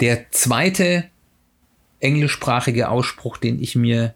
Der 0.00 0.30
zweite 0.30 1.04
englischsprachige 2.00 2.88
Ausspruch, 2.88 3.36
den 3.36 3.62
ich 3.62 3.76
mir 3.76 4.14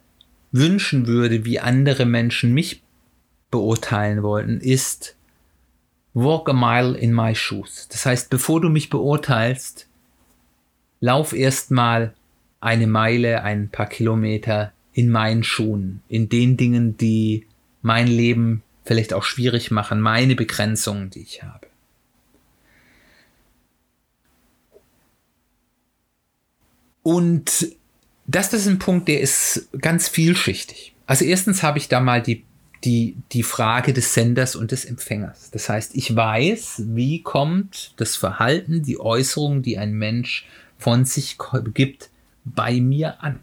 wünschen 0.51 1.05
würde, 1.05 1.45
wie 1.45 1.59
andere 1.59 2.05
Menschen 2.05 2.53
mich 2.53 2.81
beurteilen 3.51 4.23
wollten, 4.23 4.59
ist 4.59 5.15
Walk 6.13 6.49
a 6.49 6.53
mile 6.53 6.97
in 6.97 7.13
my 7.13 7.35
shoes. 7.35 7.87
Das 7.89 8.05
heißt, 8.05 8.29
bevor 8.29 8.61
du 8.61 8.69
mich 8.69 8.89
beurteilst, 8.89 9.87
lauf 11.01 11.33
erstmal 11.33 12.13
eine 12.61 12.87
Meile, 12.87 13.43
ein 13.43 13.69
paar 13.69 13.87
Kilometer 13.87 14.71
in 14.93 15.09
meinen 15.11 15.43
Schuhen, 15.43 16.01
in 16.07 16.29
den 16.29 16.57
Dingen, 16.57 16.97
die 16.97 17.45
mein 17.81 18.07
Leben 18.07 18.63
vielleicht 18.85 19.13
auch 19.13 19.23
schwierig 19.23 19.71
machen, 19.71 19.99
meine 19.99 20.35
Begrenzungen, 20.35 21.09
die 21.09 21.21
ich 21.21 21.43
habe. 21.43 21.64
Und 27.05 27.67
das 28.25 28.51
ist 28.51 28.65
ein 28.65 28.79
Punkt, 28.79 29.07
der 29.07 29.21
ist 29.21 29.69
ganz 29.79 30.09
vielschichtig. 30.09 30.95
Also 31.05 31.23
erstens 31.23 31.61
habe 31.61 31.77
ich 31.77 31.87
da 31.87 31.99
mal 31.99 32.19
die, 32.19 32.43
die, 32.83 33.15
die 33.31 33.43
Frage 33.43 33.93
des 33.93 34.15
Senders 34.15 34.55
und 34.55 34.71
des 34.71 34.85
Empfängers. 34.85 35.51
Das 35.51 35.69
heißt, 35.69 35.93
ich 35.93 36.15
weiß, 36.15 36.81
wie 36.87 37.21
kommt 37.21 37.93
das 37.97 38.15
Verhalten, 38.15 38.81
die 38.81 38.99
Äußerung, 38.99 39.61
die 39.61 39.77
ein 39.77 39.93
Mensch 39.93 40.47
von 40.79 41.05
sich 41.05 41.37
gibt, 41.75 42.09
bei 42.43 42.81
mir 42.81 43.21
an. 43.21 43.39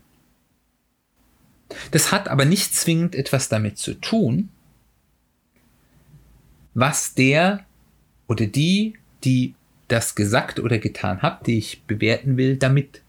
Das 1.93 2.11
hat 2.11 2.27
aber 2.27 2.45
nicht 2.45 2.75
zwingend 2.75 3.15
etwas 3.15 3.49
damit 3.49 3.79
zu 3.79 3.95
tun, 3.95 4.49
was 6.75 7.15
der 7.15 7.65
oder 8.27 8.47
die, 8.47 8.95
die 9.23 9.55
das 9.87 10.17
gesagt 10.17 10.59
oder 10.59 10.81
getan 10.81 11.23
hat, 11.23 11.47
die 11.47 11.59
ich 11.59 11.85
bewerten 11.85 12.37
will, 12.37 12.57
damit 12.57 13.03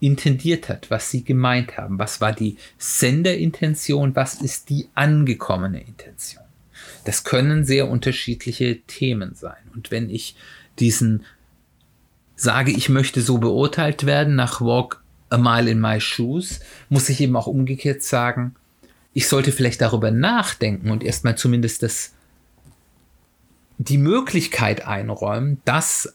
intendiert 0.00 0.68
hat, 0.68 0.90
was 0.90 1.10
sie 1.10 1.24
gemeint 1.24 1.76
haben. 1.76 1.98
Was 1.98 2.20
war 2.20 2.32
die 2.32 2.56
Senderintention, 2.78 4.14
was 4.14 4.34
ist 4.34 4.68
die 4.68 4.88
angekommene 4.94 5.80
Intention. 5.80 6.44
Das 7.04 7.24
können 7.24 7.64
sehr 7.64 7.88
unterschiedliche 7.88 8.80
Themen 8.86 9.34
sein. 9.34 9.56
Und 9.74 9.90
wenn 9.90 10.10
ich 10.10 10.36
diesen 10.78 11.24
sage, 12.36 12.70
ich 12.70 12.88
möchte 12.88 13.20
so 13.20 13.38
beurteilt 13.38 14.06
werden 14.06 14.36
nach 14.36 14.60
Walk 14.60 15.02
a 15.30 15.38
Mile 15.38 15.70
in 15.70 15.80
My 15.80 16.00
Shoes, 16.00 16.60
muss 16.88 17.08
ich 17.08 17.20
eben 17.20 17.36
auch 17.36 17.46
umgekehrt 17.46 18.02
sagen, 18.02 18.54
ich 19.12 19.26
sollte 19.26 19.50
vielleicht 19.50 19.80
darüber 19.80 20.10
nachdenken 20.10 20.90
und 20.90 21.02
erstmal 21.02 21.36
zumindest 21.36 21.82
das, 21.82 22.12
die 23.78 23.98
Möglichkeit 23.98 24.86
einräumen, 24.86 25.60
dass 25.64 26.14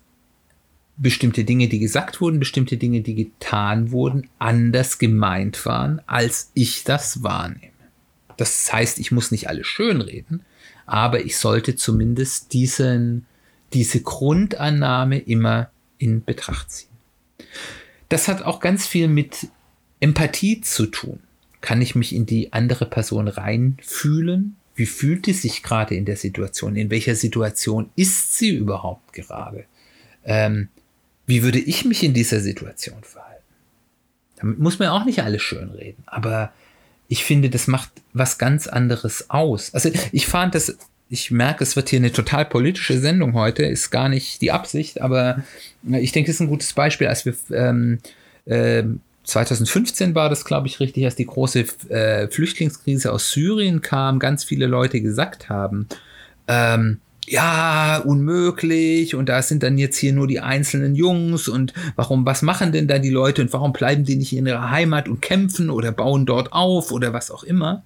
bestimmte 0.98 1.44
Dinge, 1.44 1.68
die 1.68 1.80
gesagt 1.80 2.22
wurden, 2.22 2.40
bestimmte 2.40 2.78
Dinge, 2.78 3.02
die 3.02 3.16
getan 3.16 3.92
wurden, 3.92 4.30
anders 4.40 5.00
gemeint 5.00 5.66
waren, 5.66 6.02
als 6.06 6.52
ich 6.54 6.84
das 6.84 7.24
wahrnehme. 7.24 7.72
Das 8.38 8.72
heißt, 8.72 9.00
ich 9.00 9.12
muss 9.12 9.32
nicht 9.32 9.48
alles 9.50 9.68
schönreden, 9.68 10.44
aber 10.86 11.26
ich 11.26 11.38
sollte 11.38 11.76
zumindest 11.76 12.54
diesen, 12.54 13.26
diese 13.74 14.02
Grundannahme 14.02 15.20
immer 15.20 15.70
in 15.98 16.24
Betracht 16.24 16.72
ziehen. 16.72 16.90
Das 18.10 18.28
hat 18.28 18.44
auch 18.44 18.60
ganz 18.60 18.86
viel 18.86 19.08
mit 19.08 19.48
Empathie 20.00 20.62
zu 20.62 20.88
tun. 20.88 21.20
Kann 21.62 21.82
ich 21.82 21.96
mich 21.96 22.14
in 22.14 22.26
die 22.26 22.52
andere 22.54 22.86
Person 22.86 23.28
reinfühlen? 23.28 24.58
Wie 24.76 24.86
fühlt 24.86 25.26
sie 25.26 25.34
sich 25.34 25.64
gerade 25.64 25.96
in 25.96 26.06
der 26.06 26.18
Situation? 26.18 26.76
In 26.76 26.90
welcher 26.90 27.16
Situation 27.16 27.90
ist 27.96 28.38
sie 28.38 28.56
überhaupt 28.56 29.14
gerade? 29.14 29.66
Ähm, 30.26 30.70
wie 31.26 31.44
würde 31.44 31.60
ich 31.60 31.86
mich 31.86 32.04
in 32.04 32.14
dieser 32.14 32.40
Situation 32.40 33.04
verhalten? 33.04 33.44
Damit 34.38 34.60
muss 34.60 34.80
man 34.80 34.90
auch 34.90 35.06
nicht 35.06 35.24
alles 35.24 35.42
schönreden, 35.42 36.04
aber 36.06 36.52
ich 37.08 37.24
finde, 37.24 37.50
das 37.50 37.68
macht 37.68 37.92
was 38.14 38.38
ganz 38.38 38.68
anderes 38.68 39.30
aus. 39.30 39.74
Also 39.74 39.90
ich 40.12 40.28
fand 40.28 40.56
das, 40.56 40.78
ich 41.10 41.32
merke, 41.32 41.64
es 41.64 41.76
wird 41.76 41.90
hier 41.90 42.00
eine 42.00 42.12
total 42.12 42.46
politische 42.46 42.98
Sendung 43.00 43.34
heute, 43.34 43.64
ist 43.64 43.92
gar 43.92 44.10
nicht 44.10 44.42
die 44.42 44.52
Absicht, 44.52 45.02
aber 45.02 45.44
ich 45.88 46.12
denke, 46.12 46.32
es 46.32 46.38
ist 46.38 46.42
ein 46.42 46.48
gutes 46.48 46.74
Beispiel, 46.74 47.08
als 47.08 47.26
wir 47.26 47.36
ähm, 47.52 48.00
äh, 48.46 48.84
2015 49.24 50.16
war 50.16 50.30
das, 50.30 50.44
glaube 50.44 50.68
ich, 50.68 50.80
richtig, 50.80 51.06
als 51.06 51.16
die 51.16 51.26
große 51.26 51.66
äh, 51.90 52.28
Flüchtlingskrise 52.28 53.12
aus 53.12 53.32
Syrien 53.32 53.82
kam, 53.82 54.20
ganz 54.20 54.44
viele 54.44 54.66
Leute 54.66 55.00
gesagt 55.02 55.50
haben, 55.50 55.88
ähm, 56.48 57.00
ja, 57.28 57.98
unmöglich 58.06 59.16
und 59.16 59.30
da 59.30 59.42
sind 59.42 59.64
dann 59.64 59.78
jetzt 59.78 59.98
hier 59.98 60.14
nur 60.14 60.28
die 60.28 60.40
einzelnen 60.40 60.96
Jungs 60.96 61.48
und 61.48 61.74
warum, 61.96 62.26
was 62.26 62.42
machen 62.42 62.72
denn 62.72 62.88
da 62.88 63.00
die 63.00 63.10
Leute 63.10 63.42
und 63.42 63.54
warum 63.54 63.74
bleiben 63.74 64.04
die 64.04 64.16
nicht 64.16 64.34
in 64.34 64.46
ihrer 64.46 64.72
Heimat 64.72 65.08
und 65.08 65.22
kämpfen 65.22 65.70
oder 65.70 65.92
bauen 65.92 66.26
dort 66.26 66.52
auf 66.52 66.92
oder 66.92 67.14
was 67.14 67.32
auch 67.32 67.44
immer 67.44 67.84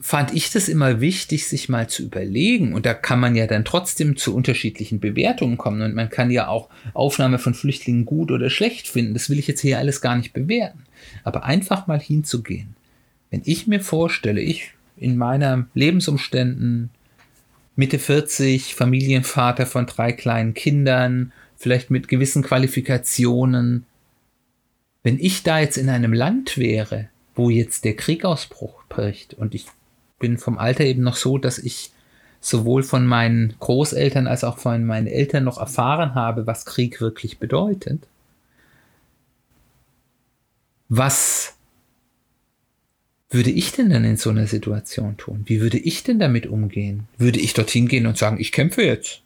fand 0.00 0.32
ich 0.32 0.50
das 0.52 0.68
immer 0.68 1.00
wichtig, 1.00 1.48
sich 1.48 1.68
mal 1.68 1.88
zu 1.88 2.04
überlegen. 2.04 2.72
Und 2.72 2.86
da 2.86 2.94
kann 2.94 3.20
man 3.20 3.34
ja 3.34 3.46
dann 3.46 3.64
trotzdem 3.64 4.16
zu 4.16 4.34
unterschiedlichen 4.34 5.00
Bewertungen 5.00 5.56
kommen. 5.56 5.82
Und 5.82 5.94
man 5.94 6.08
kann 6.08 6.30
ja 6.30 6.48
auch 6.48 6.68
Aufnahme 6.94 7.38
von 7.38 7.54
Flüchtlingen 7.54 8.04
gut 8.04 8.30
oder 8.30 8.48
schlecht 8.48 8.88
finden. 8.88 9.14
Das 9.14 9.28
will 9.28 9.38
ich 9.38 9.48
jetzt 9.48 9.60
hier 9.60 9.78
alles 9.78 10.00
gar 10.00 10.16
nicht 10.16 10.32
bewerten. 10.32 10.84
Aber 11.24 11.44
einfach 11.44 11.86
mal 11.88 12.00
hinzugehen. 12.00 12.76
Wenn 13.30 13.42
ich 13.44 13.66
mir 13.66 13.80
vorstelle, 13.80 14.40
ich 14.40 14.70
in 14.96 15.16
meiner 15.16 15.66
Lebensumständen 15.74 16.90
Mitte 17.78 18.00
40, 18.00 18.74
Familienvater 18.74 19.64
von 19.64 19.86
drei 19.86 20.10
kleinen 20.10 20.52
Kindern, 20.52 21.32
vielleicht 21.56 21.90
mit 21.90 22.08
gewissen 22.08 22.42
Qualifikationen, 22.42 23.86
wenn 25.04 25.20
ich 25.20 25.44
da 25.44 25.60
jetzt 25.60 25.76
in 25.76 25.88
einem 25.88 26.12
Land 26.12 26.58
wäre, 26.58 27.08
wo 27.36 27.50
jetzt 27.50 27.84
der 27.84 27.94
Krieg 27.94 28.24
ausbruch 28.24 28.82
bricht 28.88 29.34
und 29.34 29.54
ich 29.54 29.66
bin 30.18 30.38
vom 30.38 30.58
Alter 30.58 30.82
eben 30.82 31.04
noch 31.04 31.14
so, 31.14 31.38
dass 31.38 31.60
ich 31.60 31.92
sowohl 32.40 32.82
von 32.82 33.06
meinen 33.06 33.54
Großeltern 33.60 34.26
als 34.26 34.42
auch 34.42 34.58
von 34.58 34.84
meinen 34.84 35.06
Eltern 35.06 35.44
noch 35.44 35.58
erfahren 35.58 36.16
habe, 36.16 36.48
was 36.48 36.66
Krieg 36.66 37.00
wirklich 37.00 37.38
bedeutet. 37.38 38.08
Was 40.88 41.57
würde 43.30 43.50
ich 43.50 43.72
denn 43.72 43.90
dann 43.90 44.04
in 44.04 44.16
so 44.16 44.30
einer 44.30 44.46
Situation 44.46 45.16
tun? 45.16 45.42
Wie 45.46 45.60
würde 45.60 45.78
ich 45.78 46.02
denn 46.02 46.18
damit 46.18 46.46
umgehen? 46.46 47.08
Würde 47.18 47.40
ich 47.40 47.52
dorthin 47.52 47.88
gehen 47.88 48.06
und 48.06 48.16
sagen, 48.16 48.40
ich 48.40 48.52
kämpfe 48.52 48.82
jetzt? 48.82 49.22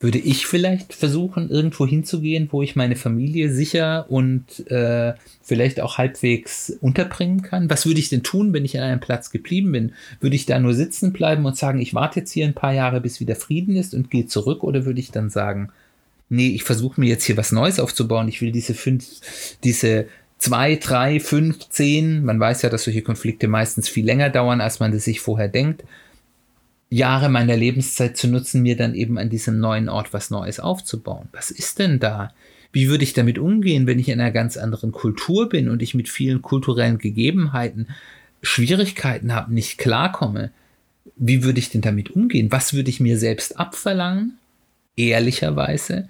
würde 0.00 0.18
ich 0.18 0.46
vielleicht 0.46 0.94
versuchen, 0.94 1.50
irgendwo 1.50 1.84
hinzugehen, 1.84 2.48
wo 2.52 2.62
ich 2.62 2.76
meine 2.76 2.94
Familie 2.94 3.52
sicher 3.52 4.06
und 4.08 4.70
äh, 4.70 5.14
vielleicht 5.42 5.80
auch 5.80 5.98
halbwegs 5.98 6.70
unterbringen 6.80 7.42
kann? 7.42 7.68
Was 7.68 7.84
würde 7.84 7.98
ich 7.98 8.08
denn 8.08 8.22
tun, 8.22 8.52
wenn 8.52 8.64
ich 8.64 8.78
an 8.78 8.84
einem 8.84 9.00
Platz 9.00 9.30
geblieben 9.30 9.72
bin? 9.72 9.92
Würde 10.20 10.36
ich 10.36 10.46
da 10.46 10.60
nur 10.60 10.74
sitzen 10.74 11.12
bleiben 11.12 11.44
und 11.46 11.56
sagen, 11.56 11.80
ich 11.80 11.94
warte 11.94 12.20
jetzt 12.20 12.30
hier 12.30 12.46
ein 12.46 12.54
paar 12.54 12.72
Jahre, 12.72 13.00
bis 13.00 13.18
wieder 13.18 13.34
Frieden 13.34 13.74
ist 13.74 13.92
und 13.92 14.08
gehe 14.08 14.26
zurück? 14.26 14.62
Oder 14.62 14.84
würde 14.84 15.00
ich 15.00 15.10
dann 15.10 15.30
sagen, 15.30 15.70
nee, 16.28 16.48
ich 16.48 16.62
versuche 16.62 17.00
mir 17.00 17.08
jetzt 17.08 17.24
hier 17.24 17.36
was 17.36 17.50
Neues 17.50 17.80
aufzubauen, 17.80 18.28
ich 18.28 18.40
will 18.40 18.52
diese 18.52 18.74
fünf, 18.74 19.04
diese 19.64 20.06
zwei, 20.38 20.76
drei, 20.76 21.20
fünf, 21.20 21.68
zehn, 21.68 22.24
man 22.24 22.40
weiß 22.40 22.62
ja, 22.62 22.70
dass 22.70 22.84
solche 22.84 23.02
Konflikte 23.02 23.48
meistens 23.48 23.88
viel 23.88 24.06
länger 24.06 24.30
dauern, 24.30 24.60
als 24.60 24.80
man 24.80 24.92
das 24.92 25.04
sich 25.04 25.20
vorher 25.20 25.48
denkt 25.48 25.84
Jahre 26.90 27.28
meiner 27.28 27.56
Lebenszeit 27.56 28.16
zu 28.16 28.28
nutzen, 28.28 28.62
mir 28.62 28.76
dann 28.76 28.94
eben 28.94 29.18
an 29.18 29.28
diesem 29.28 29.60
neuen 29.60 29.88
Ort 29.88 30.12
was 30.12 30.30
Neues 30.30 30.58
aufzubauen. 30.58 31.28
Was 31.32 31.50
ist 31.50 31.78
denn 31.78 31.98
da? 31.98 32.32
Wie 32.72 32.88
würde 32.88 33.04
ich 33.04 33.12
damit 33.12 33.38
umgehen, 33.38 33.86
wenn 33.86 33.98
ich 33.98 34.08
in 34.08 34.20
einer 34.20 34.30
ganz 34.30 34.56
anderen 34.56 34.92
Kultur 34.92 35.48
bin 35.48 35.68
und 35.68 35.82
ich 35.82 35.94
mit 35.94 36.08
vielen 36.08 36.42
kulturellen 36.42 36.98
Gegebenheiten 36.98 37.88
Schwierigkeiten 38.42 39.34
habe, 39.34 39.52
nicht 39.52 39.78
klarkomme? 39.78 40.50
Wie 41.16 41.42
würde 41.42 41.58
ich 41.58 41.70
denn 41.70 41.80
damit 41.80 42.10
umgehen? 42.10 42.52
Was 42.52 42.72
würde 42.72 42.90
ich 42.90 43.00
mir 43.00 43.18
selbst 43.18 43.58
abverlangen? 43.58 44.38
Ehrlicherweise. 44.96 46.08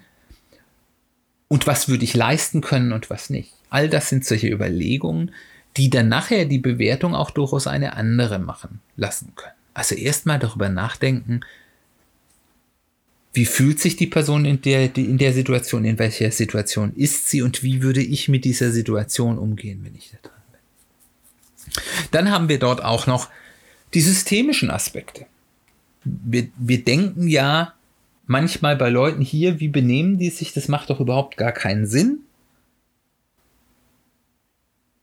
Und 1.47 1.67
was 1.67 1.89
würde 1.89 2.03
ich 2.03 2.13
leisten 2.13 2.61
können 2.61 2.93
und 2.93 3.09
was 3.09 3.29
nicht? 3.29 3.51
All 3.69 3.89
das 3.89 4.09
sind 4.09 4.25
solche 4.25 4.47
Überlegungen, 4.47 5.31
die 5.77 5.89
dann 5.89 6.09
nachher 6.09 6.45
die 6.45 6.59
Bewertung 6.59 7.15
auch 7.15 7.31
durchaus 7.31 7.67
eine 7.67 7.93
andere 7.93 8.39
machen 8.39 8.79
lassen 8.95 9.33
können. 9.35 9.53
Also 9.73 9.95
erstmal 9.95 10.39
darüber 10.39 10.69
nachdenken, 10.69 11.41
wie 13.33 13.45
fühlt 13.45 13.79
sich 13.79 13.95
die 13.95 14.07
Person 14.07 14.45
in 14.45 14.61
der, 14.61 14.95
in 14.97 15.17
der 15.17 15.33
Situation, 15.33 15.85
in 15.85 15.99
welcher 15.99 16.31
Situation 16.31 16.93
ist 16.95 17.29
sie 17.29 17.41
und 17.41 17.63
wie 17.63 17.81
würde 17.81 18.01
ich 18.01 18.27
mit 18.27 18.43
dieser 18.43 18.71
Situation 18.71 19.37
umgehen, 19.37 19.81
wenn 19.83 19.95
ich 19.95 20.11
da 20.11 20.17
dran 20.27 20.41
bin. 20.51 21.73
Dann 22.11 22.31
haben 22.31 22.49
wir 22.49 22.59
dort 22.59 22.83
auch 22.83 23.05
noch 23.05 23.29
die 23.93 24.01
systemischen 24.01 24.71
Aspekte. 24.71 25.25
Wir, 26.03 26.47
wir 26.57 26.83
denken 26.83 27.27
ja 27.27 27.73
manchmal 28.25 28.75
bei 28.75 28.89
Leuten 28.89 29.21
hier, 29.21 29.59
wie 29.59 29.67
benehmen 29.67 30.17
die 30.17 30.29
sich, 30.29 30.53
das 30.53 30.67
macht 30.67 30.89
doch 30.89 30.99
überhaupt 30.99 31.37
gar 31.37 31.51
keinen 31.51 31.85
Sinn. 31.85 32.19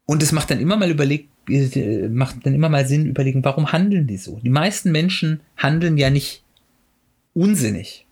Und 0.06 0.22
es 0.22 0.32
macht 0.32 0.50
dann 0.50 0.60
immer 0.60 0.76
mal 0.76 0.90
überlegt, 0.90 1.28
äh, 1.48 2.08
macht 2.08 2.46
dann 2.46 2.54
immer 2.54 2.68
mal 2.68 2.86
Sinn, 2.86 3.06
überlegen, 3.06 3.44
warum 3.44 3.72
handeln 3.72 4.06
die 4.06 4.16
so? 4.16 4.40
Die 4.42 4.50
meisten 4.50 4.92
Menschen 4.92 5.40
handeln 5.56 5.98
ja 5.98 6.10
nicht 6.10 6.42
unsinnig. 7.34 8.06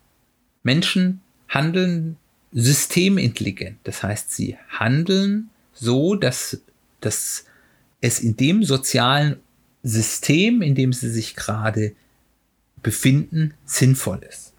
Menschen 0.62 1.20
handeln 1.48 2.16
systemintelligent. 2.52 3.78
Das 3.85 4.02
heißt, 4.02 4.33
sie 4.33 4.57
handeln 4.68 5.50
so, 5.72 6.14
dass, 6.14 6.61
dass 7.00 7.44
es 8.00 8.20
in 8.20 8.37
dem 8.37 8.64
sozialen 8.64 9.37
System, 9.83 10.62
in 10.62 10.74
dem 10.74 10.92
sie 10.92 11.11
sich 11.11 11.37
gerade 11.37 11.92
befinden, 12.83 13.54
sinnvoll 13.64 14.20
ist. 14.28 14.54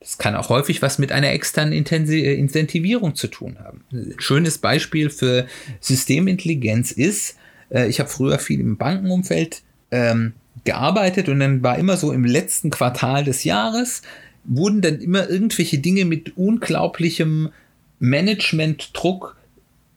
Das 0.00 0.16
kann 0.16 0.34
auch 0.34 0.48
häufig 0.48 0.80
was 0.80 0.98
mit 0.98 1.12
einer 1.12 1.30
externen 1.30 1.72
äh, 1.72 2.34
Incentivierung 2.34 3.14
zu 3.14 3.28
tun 3.28 3.58
haben. 3.62 3.84
Ein 3.92 4.14
schönes 4.18 4.56
Beispiel 4.56 5.10
für 5.10 5.46
Systemintelligenz 5.80 6.90
ist, 6.90 7.36
äh, 7.68 7.86
ich 7.86 8.00
habe 8.00 8.08
früher 8.08 8.38
viel 8.38 8.60
im 8.60 8.78
Bankenumfeld 8.78 9.62
ähm, 9.90 10.32
gearbeitet 10.64 11.28
und 11.28 11.40
dann 11.40 11.62
war 11.62 11.78
immer 11.78 11.98
so 11.98 12.12
im 12.12 12.24
letzten 12.24 12.70
Quartal 12.70 13.24
des 13.24 13.44
Jahres, 13.44 14.00
wurden 14.44 14.80
dann 14.80 15.00
immer 15.00 15.28
irgendwelche 15.28 15.78
Dinge 15.78 16.06
mit 16.06 16.36
unglaublichem 16.36 17.50
Managementdruck 17.98 19.36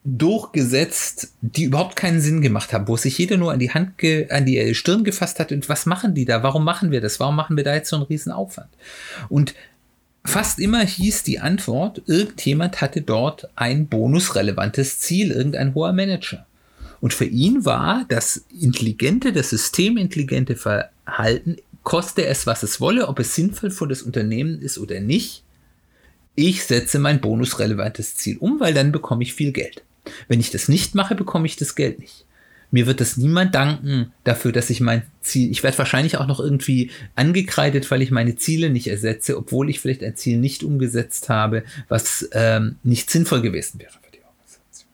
durchgesetzt, 0.05 1.33
die 1.39 1.63
überhaupt 1.63 1.95
keinen 1.95 2.19
Sinn 2.19 2.41
gemacht 2.41 2.73
haben, 2.73 2.89
wo 2.89 2.97
sich 2.97 3.17
jeder 3.17 3.37
nur 3.37 3.53
an 3.53 3.59
die 3.59 3.71
Hand, 3.71 3.93
an 4.29 4.45
die 4.45 4.75
Stirn 4.75 5.05
gefasst 5.05 5.39
hat 5.39 5.53
und 5.53 5.69
was 5.69 5.85
machen 5.85 6.13
die 6.13 6.25
da? 6.25 6.43
Warum 6.43 6.65
machen 6.65 6.91
wir 6.91 6.99
das? 6.99 7.21
Warum 7.21 7.37
machen 7.37 7.55
wir 7.55 7.63
da 7.63 7.73
jetzt 7.73 7.89
so 7.89 7.95
einen 7.95 8.05
riesen 8.05 8.33
Aufwand? 8.33 8.67
Und 9.29 9.53
Fast 10.25 10.59
immer 10.59 10.83
hieß 10.85 11.23
die 11.23 11.39
Antwort, 11.39 12.01
irgendjemand 12.05 12.81
hatte 12.81 13.01
dort 13.01 13.49
ein 13.55 13.87
bonusrelevantes 13.87 14.99
Ziel, 14.99 15.31
irgendein 15.31 15.75
hoher 15.75 15.93
Manager. 15.93 16.45
Und 17.01 17.13
für 17.13 17.25
ihn 17.25 17.65
war 17.65 18.05
das 18.07 18.45
intelligente, 18.59 19.33
das 19.33 19.49
systemintelligente 19.49 20.55
Verhalten, 20.55 21.57
koste 21.83 22.25
es, 22.25 22.47
was 22.47 22.63
es 22.63 22.79
wolle, 22.79 23.09
ob 23.09 23.19
es 23.19 23.35
sinnvoll 23.35 23.71
für 23.71 23.87
das 23.87 24.01
Unternehmen 24.01 24.61
ist 24.61 24.77
oder 24.77 25.01
nicht, 25.01 25.43
ich 26.35 26.63
setze 26.63 26.97
mein 26.97 27.19
bonusrelevantes 27.19 28.15
Ziel 28.15 28.37
um, 28.37 28.59
weil 28.59 28.73
dann 28.73 28.91
bekomme 28.91 29.23
ich 29.23 29.33
viel 29.33 29.51
Geld. 29.51 29.83
Wenn 30.27 30.39
ich 30.39 30.49
das 30.49 30.69
nicht 30.69 30.95
mache, 30.95 31.15
bekomme 31.15 31.45
ich 31.45 31.57
das 31.57 31.75
Geld 31.75 31.99
nicht 31.99 32.25
mir 32.73 32.87
wird 32.87 33.01
das 33.01 33.17
niemand 33.17 33.53
danken 33.53 34.11
dafür, 34.23 34.51
dass 34.51 34.71
ich 34.71 34.81
mein 34.81 35.03
Ziel, 35.21 35.51
ich 35.51 35.61
werde 35.61 35.77
wahrscheinlich 35.77 36.17
auch 36.17 36.25
noch 36.25 36.39
irgendwie 36.39 36.89
angekreidet, 37.13 37.91
weil 37.91 38.01
ich 38.01 38.09
meine 38.09 38.35
Ziele 38.35 38.71
nicht 38.71 38.87
ersetze, 38.87 39.37
obwohl 39.37 39.69
ich 39.69 39.79
vielleicht 39.79 40.03
ein 40.03 40.15
Ziel 40.15 40.39
nicht 40.39 40.63
umgesetzt 40.63 41.29
habe, 41.29 41.63
was 41.87 42.27
ähm, 42.31 42.77
nicht 42.81 43.11
sinnvoll 43.11 43.43
gewesen 43.43 43.79
wäre 43.79 43.91
für 43.91 44.11
die 44.11 44.23
Organisation. 44.23 44.89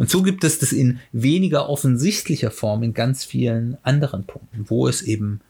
Und 0.00 0.10
so 0.10 0.24
gibt 0.24 0.42
es 0.42 0.58
das 0.58 0.72
in 0.72 0.98
weniger 1.12 1.68
offensichtlicher 1.68 2.50
Form 2.50 2.82
in 2.82 2.92
ganz 2.92 3.24
vielen 3.24 3.78
anderen 3.84 4.24
Punkten, 4.24 4.64
wo 4.68 4.88
es 4.88 5.00
eben 5.00 5.42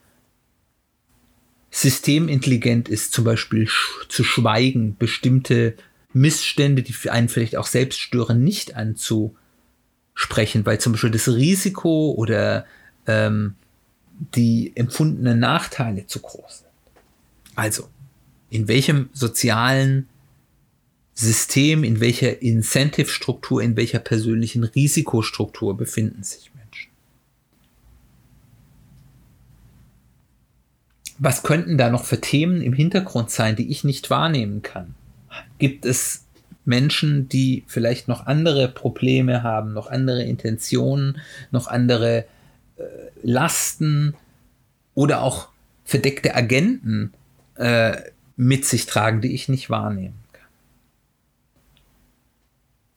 systemintelligent 1.71 2.91
ist, 2.91 3.15
zum 3.15 3.25
Beispiel 3.25 3.67
sch 3.67 4.07
zu 4.11 4.25
schweigen, 4.25 4.97
bestimmte 4.99 5.75
Missstände, 6.13 6.83
die 6.83 7.09
einen 7.09 7.31
vielleicht 7.31 7.57
auch 7.57 7.67
selbst 7.67 7.99
stören, 7.99 8.45
nicht 8.45 8.77
anzusprechen, 10.13 10.65
weil 10.67 10.81
zum 10.81 10.93
Beispiel 10.93 11.11
das 11.11 11.29
Risiko 11.29 12.13
oder 12.13 12.67
ähm, 13.07 13.55
die 14.35 14.73
empfundenen 14.75 15.39
Nachteile 15.39 16.07
zu 16.07 16.21
groß 16.21 16.59
sind. 16.59 16.69
Also, 17.55 17.89
in 18.51 18.69
welchem 18.69 19.09
sozialen 19.13 20.09
System, 21.15 21.85
in 21.85 22.01
welcher 22.01 22.41
Incentive-Struktur, 22.41 23.63
in 23.63 23.77
welcher 23.77 23.99
persönlichen 23.99 24.65
Risikostruktur 24.65 25.77
befinden 25.77 26.23
sich 26.23 26.51
Menschen? 26.55 26.91
Was 31.19 31.43
könnten 31.43 31.77
da 31.77 31.91
noch 31.91 32.05
für 32.05 32.21
Themen 32.21 32.63
im 32.63 32.73
Hintergrund 32.73 33.31
sein, 33.31 33.57
die 33.57 33.71
ich 33.71 33.85
nicht 33.85 34.09
wahrnehmen 34.11 34.63
kann? 34.63 34.95
Gibt 35.59 35.85
es 35.85 36.25
Menschen, 36.65 37.29
die 37.29 37.65
vielleicht 37.67 38.09
noch 38.09 38.27
andere 38.27 38.69
Probleme 38.69 39.43
haben, 39.43 39.73
noch 39.73 39.89
andere 39.89 40.23
Intentionen, 40.23 41.21
noch 41.51 41.67
andere 41.67 42.25
äh, 42.77 42.83
Lasten 43.23 44.15
oder 44.95 45.23
auch 45.23 45.49
verdeckte 45.85 46.35
Agenten 46.35 47.13
äh, 47.57 47.97
mit 48.37 48.65
sich 48.65 48.87
tragen, 48.87 49.21
die 49.21 49.35
ich 49.35 49.49
nicht 49.49 49.71
wahrnehmen 49.71 50.19
kann. 50.33 50.49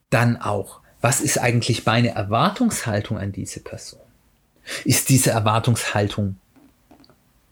Dann 0.09 0.37
auch, 0.37 0.81
was 1.01 1.21
ist 1.21 1.37
eigentlich 1.39 1.85
meine 1.85 2.09
Erwartungshaltung 2.09 3.17
an 3.17 3.31
diese 3.31 3.59
Person? 3.59 3.99
Ist 4.83 5.09
diese 5.09 5.31
Erwartungshaltung 5.31 6.37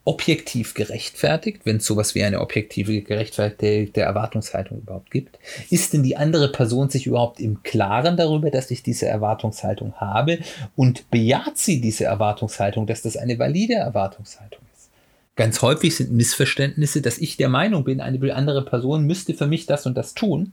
objektiv 0.04 0.74
gerechtfertigt, 0.74 1.62
wenn 1.64 1.78
es 1.78 1.86
sowas 1.86 2.14
wie 2.14 2.22
eine 2.22 2.40
objektive 2.40 3.00
gerechtfertigte 3.00 4.00
Erwartungshaltung 4.00 4.78
überhaupt 4.78 5.10
gibt? 5.10 5.38
Ist 5.70 5.94
denn 5.94 6.02
die 6.02 6.16
andere 6.16 6.52
Person 6.52 6.90
sich 6.90 7.06
überhaupt 7.06 7.40
im 7.40 7.62
Klaren 7.62 8.16
darüber, 8.16 8.50
dass 8.50 8.70
ich 8.70 8.82
diese 8.82 9.06
Erwartungshaltung 9.06 9.94
habe 9.94 10.40
und 10.76 11.10
bejaht 11.10 11.56
sie 11.56 11.80
diese 11.80 12.04
Erwartungshaltung, 12.04 12.86
dass 12.86 13.02
das 13.02 13.16
eine 13.16 13.38
valide 13.38 13.74
Erwartungshaltung 13.74 14.60
ist? 14.74 14.90
Ganz 15.36 15.62
häufig 15.62 15.96
sind 15.96 16.12
Missverständnisse, 16.12 17.00
dass 17.00 17.18
ich 17.18 17.38
der 17.38 17.48
Meinung 17.48 17.84
bin, 17.84 18.00
eine 18.00 18.34
andere 18.34 18.64
Person 18.64 19.06
müsste 19.06 19.32
für 19.32 19.46
mich 19.46 19.64
das 19.66 19.86
und 19.86 19.96
das 19.96 20.12
tun 20.14 20.52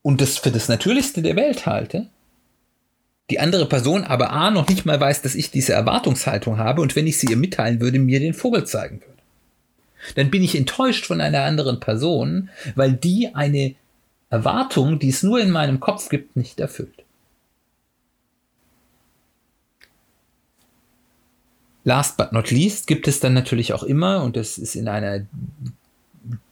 und 0.00 0.20
das 0.20 0.38
für 0.38 0.50
das 0.50 0.68
Natürlichste 0.68 1.20
der 1.20 1.36
Welt 1.36 1.66
halte 1.66 2.06
die 3.30 3.40
andere 3.40 3.66
Person 3.66 4.04
aber 4.04 4.30
A 4.30 4.50
noch 4.50 4.68
nicht 4.68 4.86
mal 4.86 5.00
weiß, 5.00 5.22
dass 5.22 5.34
ich 5.34 5.50
diese 5.50 5.72
Erwartungshaltung 5.72 6.58
habe 6.58 6.82
und 6.82 6.94
wenn 6.94 7.06
ich 7.06 7.18
sie 7.18 7.26
ihr 7.26 7.36
mitteilen 7.36 7.80
würde, 7.80 7.98
mir 7.98 8.20
den 8.20 8.34
Vogel 8.34 8.64
zeigen 8.64 9.00
würde. 9.00 9.12
Dann 10.14 10.30
bin 10.30 10.42
ich 10.42 10.54
enttäuscht 10.54 11.06
von 11.06 11.20
einer 11.20 11.42
anderen 11.42 11.80
Person, 11.80 12.50
weil 12.76 12.92
die 12.92 13.34
eine 13.34 13.74
Erwartung, 14.30 14.98
die 14.98 15.08
es 15.08 15.22
nur 15.22 15.40
in 15.40 15.50
meinem 15.50 15.80
Kopf 15.80 16.08
gibt, 16.08 16.36
nicht 16.36 16.60
erfüllt. 16.60 17.02
Last 21.82 22.16
but 22.16 22.32
not 22.32 22.50
least 22.50 22.88
gibt 22.88 23.06
es 23.06 23.20
dann 23.20 23.32
natürlich 23.32 23.72
auch 23.72 23.84
immer, 23.84 24.22
und 24.22 24.36
das 24.36 24.58
ist 24.58 24.74
in 24.74 24.88
einer 24.88 25.24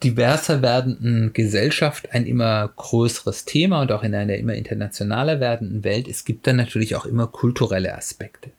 diverser 0.03 0.63
werdenden 0.63 1.33
Gesellschaft 1.33 2.13
ein 2.13 2.27
immer 2.27 2.69
größeres 2.77 3.45
Thema 3.45 3.81
und 3.83 3.93
auch 3.93 4.03
in 4.03 4.15
einer 4.15 4.37
immer 4.37 4.55
internationaler 4.55 5.41
werdenden 5.41 5.85
Welt, 5.85 6.09
es 6.09 6.25
gibt 6.25 6.47
dann 6.47 6.57
natürlich 6.57 6.95
auch 6.95 7.07
immer 7.07 7.27
kulturelle 7.27 7.97
Aspekte. 7.97 8.51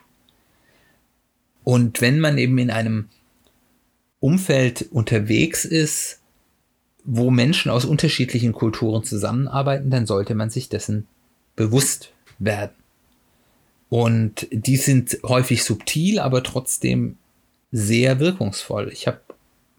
Und 1.63 2.01
wenn 2.01 2.19
man 2.19 2.37
eben 2.37 2.57
in 2.57 2.69
einem 2.69 3.09
Umfeld 4.19 4.87
unterwegs 4.91 5.65
ist, 5.65 6.19
wo 7.03 7.31
Menschen 7.31 7.71
aus 7.71 7.85
unterschiedlichen 7.85 8.53
Kulturen 8.53 9.03
zusammenarbeiten, 9.03 9.89
dann 9.89 10.07
sollte 10.07 10.35
man 10.35 10.49
sich 10.49 10.69
dessen 10.69 11.07
bewusst 11.55 12.11
werden. 12.39 12.75
Und 13.89 14.47
die 14.51 14.77
sind 14.77 15.19
häufig 15.23 15.63
subtil, 15.63 16.19
aber 16.19 16.43
trotzdem 16.43 17.17
sehr 17.71 18.19
wirkungsvoll. 18.19 18.89
Ich 18.91 19.07
habe 19.07 19.19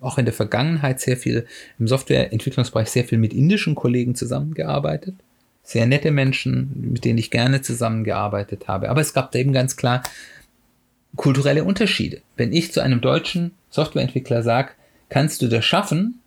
auch 0.01 0.19
in 0.19 0.25
der 0.25 0.35
Vergangenheit 0.35 1.01
sehr 1.01 1.17
viel 1.17 1.47
im 1.79 1.89
Softwareentwicklungsbereich 1.89 2.91
sehr 2.91 3.05
viel 3.05 3.19
mit 3.19 3.33
indischen 3.33 3.75
Kollegen 3.75 4.15
zusammengearbeitet. 4.15 5.15
Sehr 5.63 5.87
nette 5.87 6.11
Menschen, 6.11 6.93
mit 6.93 7.05
denen 7.05 7.19
ich 7.19 7.31
gerne 7.31 7.63
zusammengearbeitet 7.63 8.69
habe. 8.69 8.89
Aber 8.89 9.01
es 9.01 9.15
gab 9.15 9.33
da 9.33 9.39
eben 9.39 9.53
ganz 9.53 9.77
klar 9.77 10.03
kulturelle 11.17 11.65
Unterschiede. 11.65 12.21
Wenn 12.37 12.53
ich 12.53 12.73
zu 12.73 12.81
einem 12.81 13.01
deutschen 13.01 13.53
Softwareentwickler 13.71 14.43
sage, 14.43 14.71
kannst 15.09 15.43
du 15.43 15.49
das 15.49 15.65
schaffen? 15.65 16.21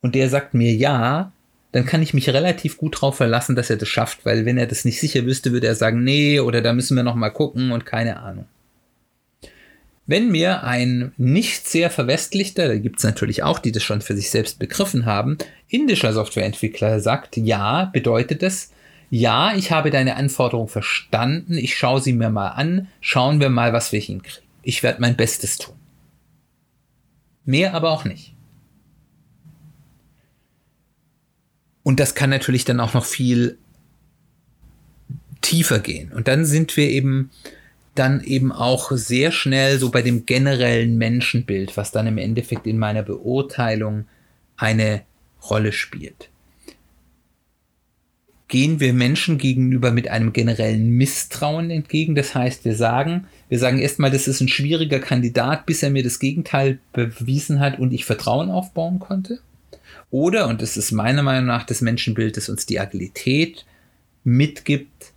Und 0.00 0.14
der 0.14 0.30
sagt 0.30 0.54
mir 0.54 0.72
ja, 0.72 1.32
dann 1.72 1.84
kann 1.84 2.00
ich 2.00 2.14
mich 2.14 2.30
relativ 2.30 2.78
gut 2.78 2.96
darauf 2.96 3.16
verlassen, 3.16 3.56
dass 3.56 3.70
er 3.70 3.76
das 3.76 3.88
schafft, 3.88 4.24
weil 4.24 4.46
wenn 4.46 4.56
er 4.56 4.66
das 4.66 4.84
nicht 4.84 5.00
sicher 5.00 5.26
wüsste, 5.26 5.52
würde 5.52 5.66
er 5.66 5.74
sagen, 5.74 6.04
nee, 6.04 6.40
oder 6.40 6.62
da 6.62 6.72
müssen 6.72 6.96
wir 6.96 7.02
noch 7.02 7.16
mal 7.16 7.30
gucken 7.30 7.72
und 7.72 7.84
keine 7.84 8.20
Ahnung. 8.20 8.46
Wenn 10.06 10.30
mir 10.30 10.62
ein 10.62 11.12
nicht 11.16 11.68
sehr 11.68 11.90
verwestlichter, 11.90 12.68
da 12.68 12.78
gibt 12.78 12.98
es 12.98 13.04
natürlich 13.04 13.42
auch, 13.42 13.58
die 13.58 13.72
das 13.72 13.82
schon 13.82 14.00
für 14.00 14.14
sich 14.14 14.30
selbst 14.30 14.58
begriffen 14.60 15.04
haben, 15.04 15.36
indischer 15.68 16.12
Softwareentwickler 16.12 17.00
sagt, 17.00 17.36
ja, 17.36 17.86
bedeutet 17.86 18.42
es, 18.44 18.72
ja, 19.10 19.54
ich 19.54 19.72
habe 19.72 19.90
deine 19.90 20.16
Anforderung 20.16 20.68
verstanden, 20.68 21.54
ich 21.58 21.76
schaue 21.76 22.00
sie 22.00 22.12
mir 22.12 22.30
mal 22.30 22.48
an, 22.48 22.88
schauen 23.00 23.40
wir 23.40 23.50
mal, 23.50 23.72
was 23.72 23.92
wir 23.92 24.00
hinkriegen. 24.00 24.46
Ich 24.62 24.82
werde 24.82 25.00
mein 25.00 25.16
Bestes 25.16 25.58
tun. 25.58 25.76
Mehr 27.44 27.74
aber 27.74 27.90
auch 27.90 28.04
nicht. 28.04 28.34
Und 31.84 32.00
das 32.00 32.16
kann 32.16 32.30
natürlich 32.30 32.64
dann 32.64 32.80
auch 32.80 32.94
noch 32.94 33.04
viel 33.04 33.58
tiefer 35.40 35.78
gehen. 35.78 36.12
Und 36.12 36.26
dann 36.26 36.44
sind 36.44 36.76
wir 36.76 36.90
eben 36.90 37.30
dann 37.98 38.22
eben 38.22 38.52
auch 38.52 38.90
sehr 38.92 39.32
schnell 39.32 39.78
so 39.78 39.90
bei 39.90 40.02
dem 40.02 40.26
generellen 40.26 40.96
Menschenbild, 40.98 41.76
was 41.76 41.92
dann 41.92 42.06
im 42.06 42.18
Endeffekt 42.18 42.66
in 42.66 42.78
meiner 42.78 43.02
Beurteilung 43.02 44.06
eine 44.56 45.02
Rolle 45.50 45.72
spielt. 45.72 46.30
Gehen 48.48 48.78
wir 48.78 48.92
Menschen 48.92 49.38
gegenüber 49.38 49.90
mit 49.90 50.08
einem 50.08 50.32
generellen 50.32 50.90
Misstrauen 50.90 51.70
entgegen? 51.70 52.14
Das 52.14 52.34
heißt, 52.34 52.64
wir 52.64 52.76
sagen, 52.76 53.26
wir 53.48 53.58
sagen 53.58 53.78
erstmal, 53.78 54.12
das 54.12 54.28
ist 54.28 54.40
ein 54.40 54.48
schwieriger 54.48 55.00
Kandidat, 55.00 55.66
bis 55.66 55.82
er 55.82 55.90
mir 55.90 56.04
das 56.04 56.20
Gegenteil 56.20 56.78
bewiesen 56.92 57.58
hat 57.58 57.80
und 57.80 57.92
ich 57.92 58.04
Vertrauen 58.04 58.50
aufbauen 58.50 59.00
konnte. 59.00 59.40
Oder, 60.10 60.46
und 60.46 60.62
das 60.62 60.76
ist 60.76 60.92
meiner 60.92 61.22
Meinung 61.22 61.46
nach 61.46 61.64
das 61.64 61.80
Menschenbild, 61.80 62.36
das 62.36 62.48
uns 62.48 62.66
die 62.66 62.78
Agilität 62.78 63.66
mitgibt, 64.22 65.12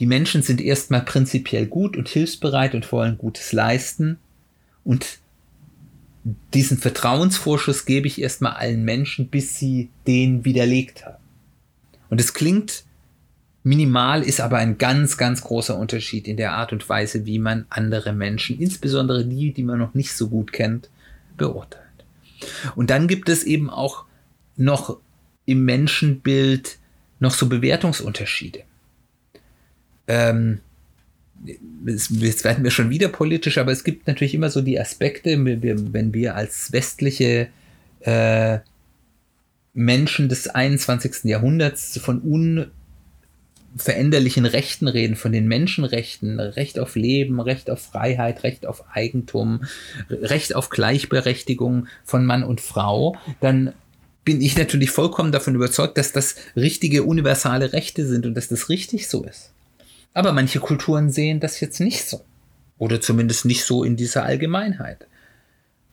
die 0.00 0.06
Menschen 0.06 0.42
sind 0.42 0.60
erstmal 0.60 1.02
prinzipiell 1.02 1.66
gut 1.66 1.96
und 1.96 2.08
hilfsbereit 2.08 2.74
und 2.74 2.90
wollen 2.92 3.18
Gutes 3.18 3.52
leisten. 3.52 4.18
Und 4.84 5.18
diesen 6.54 6.78
Vertrauensvorschuss 6.78 7.84
gebe 7.84 8.06
ich 8.06 8.20
erstmal 8.20 8.54
allen 8.54 8.84
Menschen, 8.84 9.28
bis 9.28 9.56
sie 9.56 9.90
den 10.06 10.44
widerlegt 10.44 11.04
haben. 11.04 11.22
Und 12.10 12.20
es 12.20 12.34
klingt 12.34 12.84
minimal, 13.64 14.22
ist 14.22 14.40
aber 14.40 14.58
ein 14.58 14.78
ganz, 14.78 15.16
ganz 15.16 15.42
großer 15.42 15.78
Unterschied 15.78 16.26
in 16.26 16.36
der 16.36 16.52
Art 16.52 16.72
und 16.72 16.88
Weise, 16.88 17.26
wie 17.26 17.38
man 17.38 17.66
andere 17.68 18.12
Menschen, 18.12 18.58
insbesondere 18.58 19.24
die, 19.24 19.52
die 19.52 19.62
man 19.62 19.78
noch 19.78 19.94
nicht 19.94 20.14
so 20.14 20.28
gut 20.28 20.52
kennt, 20.52 20.90
beurteilt. 21.36 21.82
Und 22.74 22.90
dann 22.90 23.06
gibt 23.06 23.28
es 23.28 23.44
eben 23.44 23.70
auch 23.70 24.04
noch 24.56 24.98
im 25.44 25.64
Menschenbild 25.64 26.78
noch 27.20 27.32
so 27.32 27.48
Bewertungsunterschiede 27.48 28.64
ähm, 30.12 30.60
jetzt 31.86 32.44
werden 32.44 32.62
wir 32.64 32.70
schon 32.70 32.90
wieder 32.90 33.08
politisch, 33.08 33.56
aber 33.58 33.72
es 33.72 33.82
gibt 33.82 34.06
natürlich 34.06 34.34
immer 34.34 34.50
so 34.50 34.60
die 34.60 34.78
Aspekte, 34.78 35.42
wenn 35.42 36.14
wir 36.14 36.36
als 36.36 36.70
westliche 36.72 37.48
äh, 38.00 38.58
Menschen 39.72 40.28
des 40.28 40.48
21. 40.48 41.24
Jahrhunderts 41.24 41.98
von 41.98 42.20
unveränderlichen 43.72 44.44
Rechten 44.44 44.86
reden, 44.86 45.16
von 45.16 45.32
den 45.32 45.48
Menschenrechten, 45.48 46.38
Recht 46.38 46.78
auf 46.78 46.94
Leben, 46.94 47.40
Recht 47.40 47.70
auf 47.70 47.80
Freiheit, 47.80 48.44
Recht 48.44 48.66
auf 48.66 48.84
Eigentum, 48.92 49.64
Recht 50.10 50.54
auf 50.54 50.68
Gleichberechtigung 50.68 51.86
von 52.04 52.26
Mann 52.26 52.44
und 52.44 52.60
Frau, 52.60 53.16
dann 53.40 53.72
bin 54.24 54.40
ich 54.40 54.56
natürlich 54.56 54.90
vollkommen 54.90 55.32
davon 55.32 55.54
überzeugt, 55.56 55.98
dass 55.98 56.12
das 56.12 56.36
richtige 56.54 57.02
universale 57.02 57.72
Rechte 57.72 58.06
sind 58.06 58.26
und 58.26 58.34
dass 58.34 58.46
das 58.46 58.68
richtig 58.68 59.08
so 59.08 59.24
ist. 59.24 59.52
Aber 60.14 60.32
manche 60.32 60.60
Kulturen 60.60 61.10
sehen 61.10 61.40
das 61.40 61.60
jetzt 61.60 61.80
nicht 61.80 62.04
so. 62.04 62.22
Oder 62.78 63.00
zumindest 63.00 63.44
nicht 63.44 63.64
so 63.64 63.84
in 63.84 63.96
dieser 63.96 64.24
Allgemeinheit. 64.24 65.06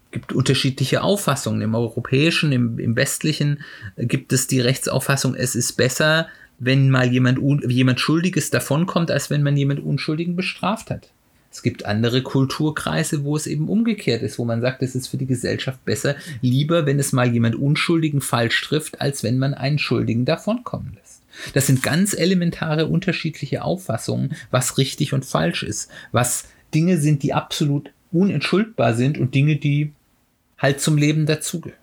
Es 0.06 0.12
gibt 0.12 0.34
unterschiedliche 0.34 1.04
Auffassungen. 1.04 1.62
Im 1.62 1.76
europäischen, 1.76 2.52
im, 2.52 2.80
im 2.80 2.96
westlichen 2.96 3.62
gibt 3.98 4.34
es 4.34 4.48
die 4.48 4.60
Rechtsauffassung, 4.60 5.36
es 5.36 5.56
ist 5.56 5.74
besser, 5.74 6.28
wenn 6.58 6.90
mal 6.90 7.10
jemand, 7.10 7.40
jemand 7.70 8.00
Schuldiges 8.00 8.50
davonkommt, 8.50 9.12
als 9.12 9.30
wenn 9.30 9.44
man 9.44 9.56
jemand 9.56 9.80
Unschuldigen 9.82 10.36
bestraft 10.36 10.90
hat. 10.90 11.12
Es 11.52 11.64
gibt 11.64 11.86
andere 11.86 12.22
Kulturkreise, 12.22 13.24
wo 13.24 13.36
es 13.36 13.48
eben 13.48 13.70
umgekehrt 13.70 14.22
ist, 14.22 14.38
wo 14.38 14.46
man 14.46 14.62
sagt, 14.62 14.84
es 14.84 14.94
ist 14.94 15.08
für 15.08 15.18
die 15.18 15.26
Gesellschaft 15.26 15.84
besser, 15.84 16.16
lieber, 16.42 16.86
wenn 16.86 17.00
es 17.00 17.12
mal 17.12 17.32
jemand 17.32 17.56
Unschuldigen 17.56 18.22
falsch 18.22 18.62
trifft, 18.62 19.02
als 19.02 19.24
wenn 19.24 19.40
man 19.40 19.56
einen 19.56 19.80
Schuldigen 19.80 20.26
davonkommen 20.26 20.94
lässt. 20.94 20.99
Das 21.54 21.68
sind 21.68 21.84
ganz 21.84 22.14
elementare 22.14 22.88
unterschiedliche 22.88 23.64
Auffassungen, 23.64 24.36
was 24.52 24.78
richtig 24.78 25.14
und 25.14 25.26
falsch 25.26 25.64
ist, 25.64 25.90
was 26.12 26.46
Dinge 26.74 26.98
sind, 26.98 27.24
die 27.24 27.34
absolut 27.34 27.92
unentschuldbar 28.12 28.94
sind 28.94 29.18
und 29.18 29.36
Dinge, 29.36 29.56
die 29.56 29.94
halt 30.58 30.82
zum 30.82 30.98
Leben 30.98 31.26
dazugehören. 31.26 31.78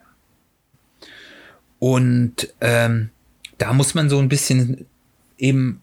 Und 1.79 2.53
ähm, 2.61 3.09
da 3.57 3.73
muss 3.73 3.93
man 3.93 4.09
so 4.09 4.19
ein 4.19 4.29
bisschen 4.29 4.85
eben 5.37 5.81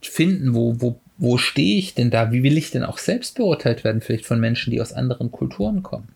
finden, 0.00 0.54
wo, 0.54 0.80
wo, 0.80 1.00
wo 1.18 1.38
stehe 1.38 1.78
ich 1.78 1.94
denn 1.94 2.10
da? 2.10 2.32
Wie 2.32 2.42
will 2.42 2.56
ich 2.56 2.70
denn 2.70 2.84
auch 2.84 2.98
selbst 2.98 3.36
beurteilt 3.36 3.84
werden, 3.84 4.00
vielleicht 4.00 4.26
von 4.26 4.40
Menschen, 4.40 4.70
die 4.70 4.80
aus 4.80 4.92
anderen 4.92 5.30
Kulturen 5.30 5.82
kommen? 5.82 6.08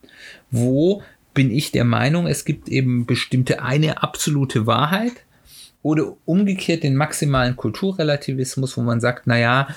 Wo 0.50 1.02
bin 1.34 1.50
ich 1.50 1.72
der 1.72 1.84
Meinung, 1.84 2.26
es 2.26 2.44
gibt 2.44 2.68
eben 2.68 3.06
bestimmte 3.06 3.60
eine 3.62 4.02
absolute 4.02 4.66
Wahrheit 4.66 5.23
oder 5.84 6.16
umgekehrt 6.24 6.82
den 6.82 6.96
maximalen 6.96 7.56
Kulturrelativismus, 7.56 8.78
wo 8.78 8.80
man 8.80 9.02
sagt, 9.02 9.26
naja, 9.26 9.68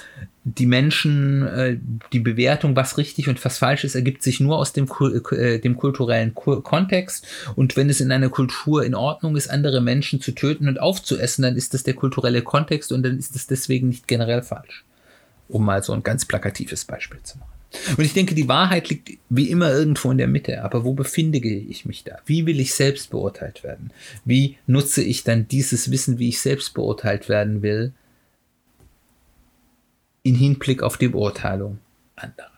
die 0.45 0.66
Menschen, 0.66 1.45
äh, 1.45 1.78
die 2.14 2.22
Bewertung, 2.22 2.78
was 2.78 2.97
richtig 2.97 3.28
und 3.28 3.43
was 3.43 3.58
falsch 3.58 3.84
ist, 3.84 3.93
ergibt 3.93 4.24
sich 4.24 4.39
nur 4.39 4.58
aus 4.58 4.72
dem, 4.72 4.88
äh, 5.32 5.60
dem 5.60 5.76
kulturellen 5.76 6.34
Kontext. 6.34 7.28
Und 7.58 7.76
wenn 7.76 7.89
es 7.89 7.99
in 7.99 8.14
einer 8.14 8.30
Kultur 8.30 8.86
in 8.86 8.95
Ordnung 8.95 9.36
ist, 9.36 9.49
andere 9.49 9.82
Menschen 9.82 10.22
zu 10.22 10.32
töten 10.32 10.70
und 10.70 10.80
aufzuessen, 10.80 11.41
dann 11.41 11.58
ist 11.58 11.74
das 11.74 11.84
der 11.84 11.93
kulturelle 11.93 12.41
Kontext 12.41 12.93
und 12.93 13.03
dann 13.03 13.20
ist 13.20 13.36
es 13.36 13.45
deswegen 13.45 13.89
nicht 13.89 14.08
generell 14.08 14.43
falsch. 14.43 14.86
Um 15.48 15.66
mal 15.66 15.84
so 15.84 15.93
ein 15.93 16.04
ganz 16.04 16.26
plakatives 16.26 16.86
Beispiel 16.86 17.22
zu 17.24 17.38
machen. 17.38 17.52
Und 17.98 18.04
ich 18.04 18.14
denke, 18.14 18.34
die 18.34 18.48
Wahrheit 18.48 18.89
liegt 18.89 19.18
wie 19.30 19.50
immer 19.50 19.72
irgendwo 19.72 20.12
in 20.12 20.18
der 20.18 20.28
Mitte. 20.28 20.64
Aber 20.64 20.84
wo 20.84 20.93
befinde 20.93 21.39
ich 21.39 21.86
mich 21.86 22.04
da? 22.04 22.18
Wie 22.26 22.45
will 22.45 22.60
ich 22.60 22.74
selbst 22.74 23.10
beurteilt 23.10 23.64
werden? 23.64 23.91
Wie 24.26 24.58
nutze 24.68 25.04
ich 25.04 25.24
dann 25.24 25.48
dieses 25.48 25.91
Wissen, 25.91 26.18
wie 26.18 26.30
ich 26.30 26.39
selbst 26.39 26.74
beurteilt 26.74 27.30
werden 27.30 27.62
will, 27.62 27.93
in 30.24 30.36
Hinblick 30.36 30.82
auf 30.82 30.98
die 30.98 31.10
Beurteilung 31.10 31.80
anderer? 32.16 32.52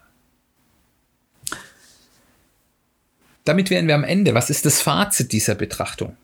Damit 3.46 3.72
wären 3.72 3.88
wir 3.88 3.96
am 3.96 4.04
Ende. 4.04 4.36
Was 4.36 4.52
ist 4.52 4.66
das 4.66 4.82
Fazit 4.82 5.32
dieser 5.32 5.56
Betrachtung? 5.56 6.16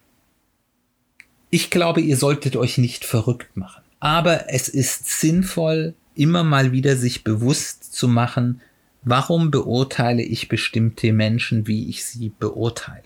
Ich 1.50 1.72
glaube, 1.72 2.02
ihr 2.02 2.18
solltet 2.18 2.56
euch 2.56 2.78
nicht 2.78 3.04
verrückt 3.04 3.58
machen. 3.58 3.82
Aber 4.00 4.54
es 4.54 4.68
ist 4.68 5.20
sinnvoll, 5.20 5.96
immer 6.16 6.44
mal 6.44 6.72
wieder 6.72 6.96
sich 6.96 7.24
bewusst 7.24 7.94
zu 7.94 8.08
machen, 8.08 8.62
Warum 9.08 9.52
beurteile 9.52 10.24
ich 10.24 10.50
bestimmte 10.50 11.14
Menschen, 11.14 11.68
wie 11.68 11.90
ich 11.90 12.06
sie 12.06 12.30
beurteile? 12.40 13.04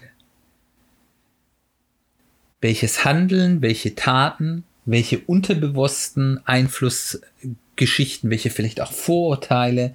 Welches 2.62 3.04
Handeln, 3.04 3.62
welche 3.62 3.96
Taten, 3.96 4.64
welche 4.86 5.20
unterbewussten 5.20 6.40
Einflussgeschichten, 6.46 8.30
welche 8.30 8.50
vielleicht 8.50 8.80
auch 8.80 8.94
Vorurteile 8.94 9.94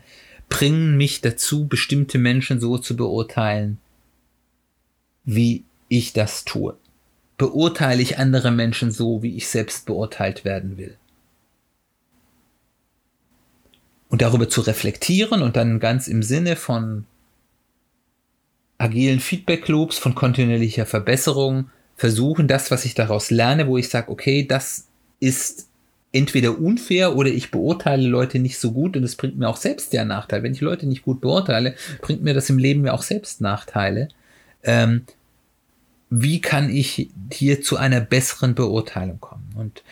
bringen 0.50 0.98
mich 0.98 1.22
dazu, 1.22 1.66
bestimmte 1.68 2.18
Menschen 2.18 2.60
so 2.60 2.76
zu 2.76 2.96
beurteilen, 2.96 3.78
wie 5.24 5.64
ich 5.88 6.12
das 6.12 6.44
tue? 6.44 6.76
Beurteile 7.38 8.02
ich 8.02 8.18
andere 8.18 8.50
Menschen 8.50 8.90
so, 8.90 9.22
wie 9.22 9.36
ich 9.36 9.48
selbst 9.48 9.86
beurteilt 9.86 10.44
werden 10.44 10.76
will? 10.76 10.98
Und 14.14 14.22
darüber 14.22 14.48
zu 14.48 14.60
reflektieren 14.60 15.42
und 15.42 15.56
dann 15.56 15.80
ganz 15.80 16.06
im 16.06 16.22
Sinne 16.22 16.54
von 16.54 17.04
agilen 18.78 19.18
Feedback 19.18 19.66
Loops, 19.66 19.98
von 19.98 20.14
kontinuierlicher 20.14 20.86
Verbesserung 20.86 21.68
versuchen, 21.96 22.46
das, 22.46 22.70
was 22.70 22.84
ich 22.84 22.94
daraus 22.94 23.32
lerne, 23.32 23.66
wo 23.66 23.76
ich 23.76 23.88
sage, 23.88 24.12
okay, 24.12 24.46
das 24.46 24.86
ist 25.18 25.68
entweder 26.12 26.60
unfair 26.60 27.16
oder 27.16 27.28
ich 27.28 27.50
beurteile 27.50 28.06
Leute 28.06 28.38
nicht 28.38 28.60
so 28.60 28.70
gut 28.70 28.96
und 28.96 29.02
es 29.02 29.16
bringt 29.16 29.36
mir 29.36 29.48
auch 29.48 29.56
selbst 29.56 29.92
ja 29.92 30.04
Nachteil. 30.04 30.44
Wenn 30.44 30.52
ich 30.52 30.60
Leute 30.60 30.86
nicht 30.86 31.02
gut 31.02 31.20
beurteile, 31.20 31.74
bringt 32.00 32.22
mir 32.22 32.34
das 32.34 32.48
im 32.48 32.58
Leben 32.58 32.86
ja 32.86 32.92
auch 32.92 33.02
selbst 33.02 33.40
Nachteile. 33.40 34.10
Ähm, 34.62 35.06
wie 36.08 36.40
kann 36.40 36.70
ich 36.70 37.10
hier 37.32 37.62
zu 37.62 37.78
einer 37.78 38.00
besseren 38.00 38.54
Beurteilung 38.54 39.18
kommen? 39.18 39.50
Und 39.56 39.82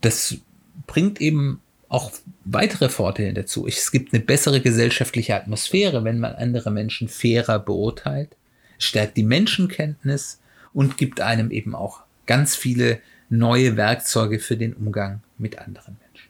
das 0.00 0.38
bringt 0.86 1.20
eben 1.20 1.60
auch 1.88 2.12
weitere 2.44 2.88
Vorteile 2.88 3.32
dazu. 3.32 3.66
Es 3.66 3.90
gibt 3.90 4.12
eine 4.12 4.22
bessere 4.22 4.60
gesellschaftliche 4.60 5.34
Atmosphäre, 5.34 6.04
wenn 6.04 6.18
man 6.18 6.34
andere 6.34 6.70
Menschen 6.70 7.08
fairer 7.08 7.58
beurteilt, 7.58 8.36
stärkt 8.78 9.16
die 9.16 9.22
Menschenkenntnis 9.22 10.40
und 10.72 10.98
gibt 10.98 11.20
einem 11.20 11.50
eben 11.50 11.74
auch 11.74 12.00
ganz 12.26 12.54
viele 12.54 13.00
neue 13.30 13.76
Werkzeuge 13.76 14.38
für 14.38 14.56
den 14.56 14.74
Umgang 14.74 15.22
mit 15.38 15.58
anderen 15.58 15.96
Menschen. 15.98 16.28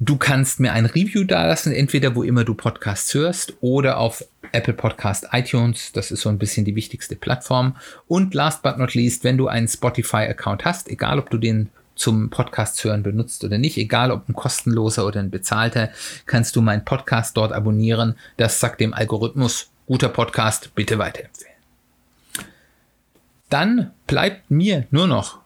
Du 0.00 0.16
kannst 0.16 0.60
mir 0.60 0.72
ein 0.72 0.86
Review 0.86 1.24
dalassen, 1.24 1.72
entweder 1.72 2.14
wo 2.14 2.22
immer 2.22 2.44
du 2.44 2.54
Podcasts 2.54 3.12
hörst 3.14 3.54
oder 3.60 3.98
auf 3.98 4.24
Apple 4.52 4.74
Podcast 4.74 5.26
iTunes. 5.32 5.90
Das 5.90 6.12
ist 6.12 6.20
so 6.20 6.28
ein 6.28 6.38
bisschen 6.38 6.64
die 6.64 6.76
wichtigste 6.76 7.16
Plattform. 7.16 7.76
Und 8.06 8.32
last 8.32 8.62
but 8.62 8.78
not 8.78 8.94
least, 8.94 9.24
wenn 9.24 9.36
du 9.36 9.48
einen 9.48 9.66
Spotify-Account 9.66 10.64
hast, 10.64 10.88
egal 10.88 11.18
ob 11.18 11.30
du 11.30 11.38
den 11.38 11.70
zum 11.96 12.30
Podcast 12.30 12.84
hören 12.84 13.02
benutzt 13.02 13.42
oder 13.42 13.58
nicht, 13.58 13.76
egal 13.76 14.12
ob 14.12 14.28
ein 14.28 14.34
kostenloser 14.34 15.04
oder 15.04 15.18
ein 15.18 15.30
bezahlter, 15.30 15.90
kannst 16.26 16.54
du 16.54 16.62
meinen 16.62 16.84
Podcast 16.84 17.36
dort 17.36 17.52
abonnieren. 17.52 18.14
Das 18.36 18.60
sagt 18.60 18.80
dem 18.80 18.94
Algorithmus, 18.94 19.68
guter 19.86 20.10
Podcast, 20.10 20.76
bitte 20.76 20.98
weiterempfehlen. 20.98 21.54
Dann 23.48 23.90
bleibt 24.06 24.48
mir 24.48 24.86
nur 24.92 25.08
noch 25.08 25.40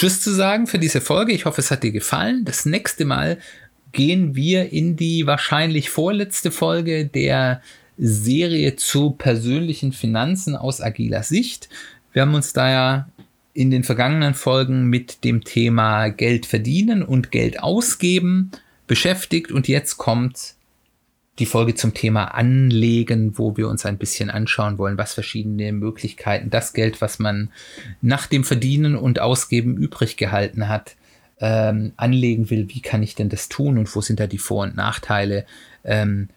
Tschüss 0.00 0.22
zu 0.22 0.30
sagen 0.30 0.66
für 0.66 0.78
diese 0.78 1.02
Folge. 1.02 1.32
Ich 1.32 1.44
hoffe, 1.44 1.60
es 1.60 1.70
hat 1.70 1.82
dir 1.82 1.92
gefallen. 1.92 2.46
Das 2.46 2.64
nächste 2.64 3.04
Mal 3.04 3.36
gehen 3.92 4.34
wir 4.34 4.72
in 4.72 4.96
die 4.96 5.26
wahrscheinlich 5.26 5.90
vorletzte 5.90 6.50
Folge 6.50 7.04
der 7.04 7.60
Serie 7.98 8.76
zu 8.76 9.10
persönlichen 9.10 9.92
Finanzen 9.92 10.56
aus 10.56 10.80
agiler 10.80 11.22
Sicht. 11.22 11.68
Wir 12.14 12.22
haben 12.22 12.34
uns 12.34 12.54
da 12.54 12.70
ja 12.70 13.08
in 13.52 13.70
den 13.70 13.84
vergangenen 13.84 14.32
Folgen 14.32 14.86
mit 14.86 15.22
dem 15.22 15.44
Thema 15.44 16.08
Geld 16.08 16.46
verdienen 16.46 17.02
und 17.02 17.30
Geld 17.30 17.62
ausgeben 17.62 18.52
beschäftigt 18.86 19.52
und 19.52 19.68
jetzt 19.68 19.98
kommt 19.98 20.54
die 21.40 21.46
Folge 21.46 21.74
zum 21.74 21.94
Thema 21.94 22.26
Anlegen, 22.34 23.38
wo 23.38 23.56
wir 23.56 23.68
uns 23.68 23.86
ein 23.86 23.98
bisschen 23.98 24.30
anschauen 24.30 24.78
wollen, 24.78 24.98
was 24.98 25.14
verschiedene 25.14 25.72
Möglichkeiten, 25.72 26.50
das 26.50 26.72
Geld, 26.72 27.00
was 27.00 27.18
man 27.18 27.50
nach 28.02 28.26
dem 28.26 28.44
Verdienen 28.44 28.94
und 28.94 29.20
Ausgeben 29.20 29.76
übrig 29.76 30.16
gehalten 30.16 30.68
hat, 30.68 30.96
ähm, 31.40 31.92
anlegen 31.96 32.50
will, 32.50 32.68
wie 32.68 32.82
kann 32.82 33.02
ich 33.02 33.14
denn 33.14 33.30
das 33.30 33.48
tun 33.48 33.78
und 33.78 33.94
wo 33.96 34.02
sind 34.02 34.20
da 34.20 34.26
die 34.26 34.38
Vor- 34.38 34.64
und 34.64 34.76
Nachteile? 34.76 35.46
Ähm, 35.82 36.28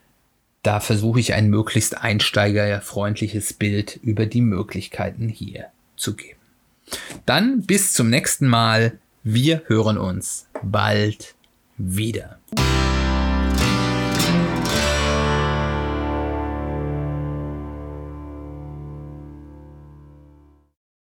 da 0.64 0.80
versuche 0.80 1.20
ich 1.20 1.34
ein 1.34 1.49
möglichst 1.49 1.97
einsteigerfreundliches 2.01 3.54
Bild 3.54 3.99
über 4.01 4.26
die 4.26 4.41
Möglichkeiten 4.41 5.28
hier 5.28 5.66
zu 5.97 6.16
geben. 6.16 6.39
Dann 7.26 7.64
bis 7.64 7.93
zum 7.93 8.10
nächsten 8.10 8.47
Mal. 8.47 8.97
Wir 9.26 9.64
hören 9.68 9.97
uns 9.97 10.47
bald 10.62 11.36
wieder. 11.78 12.39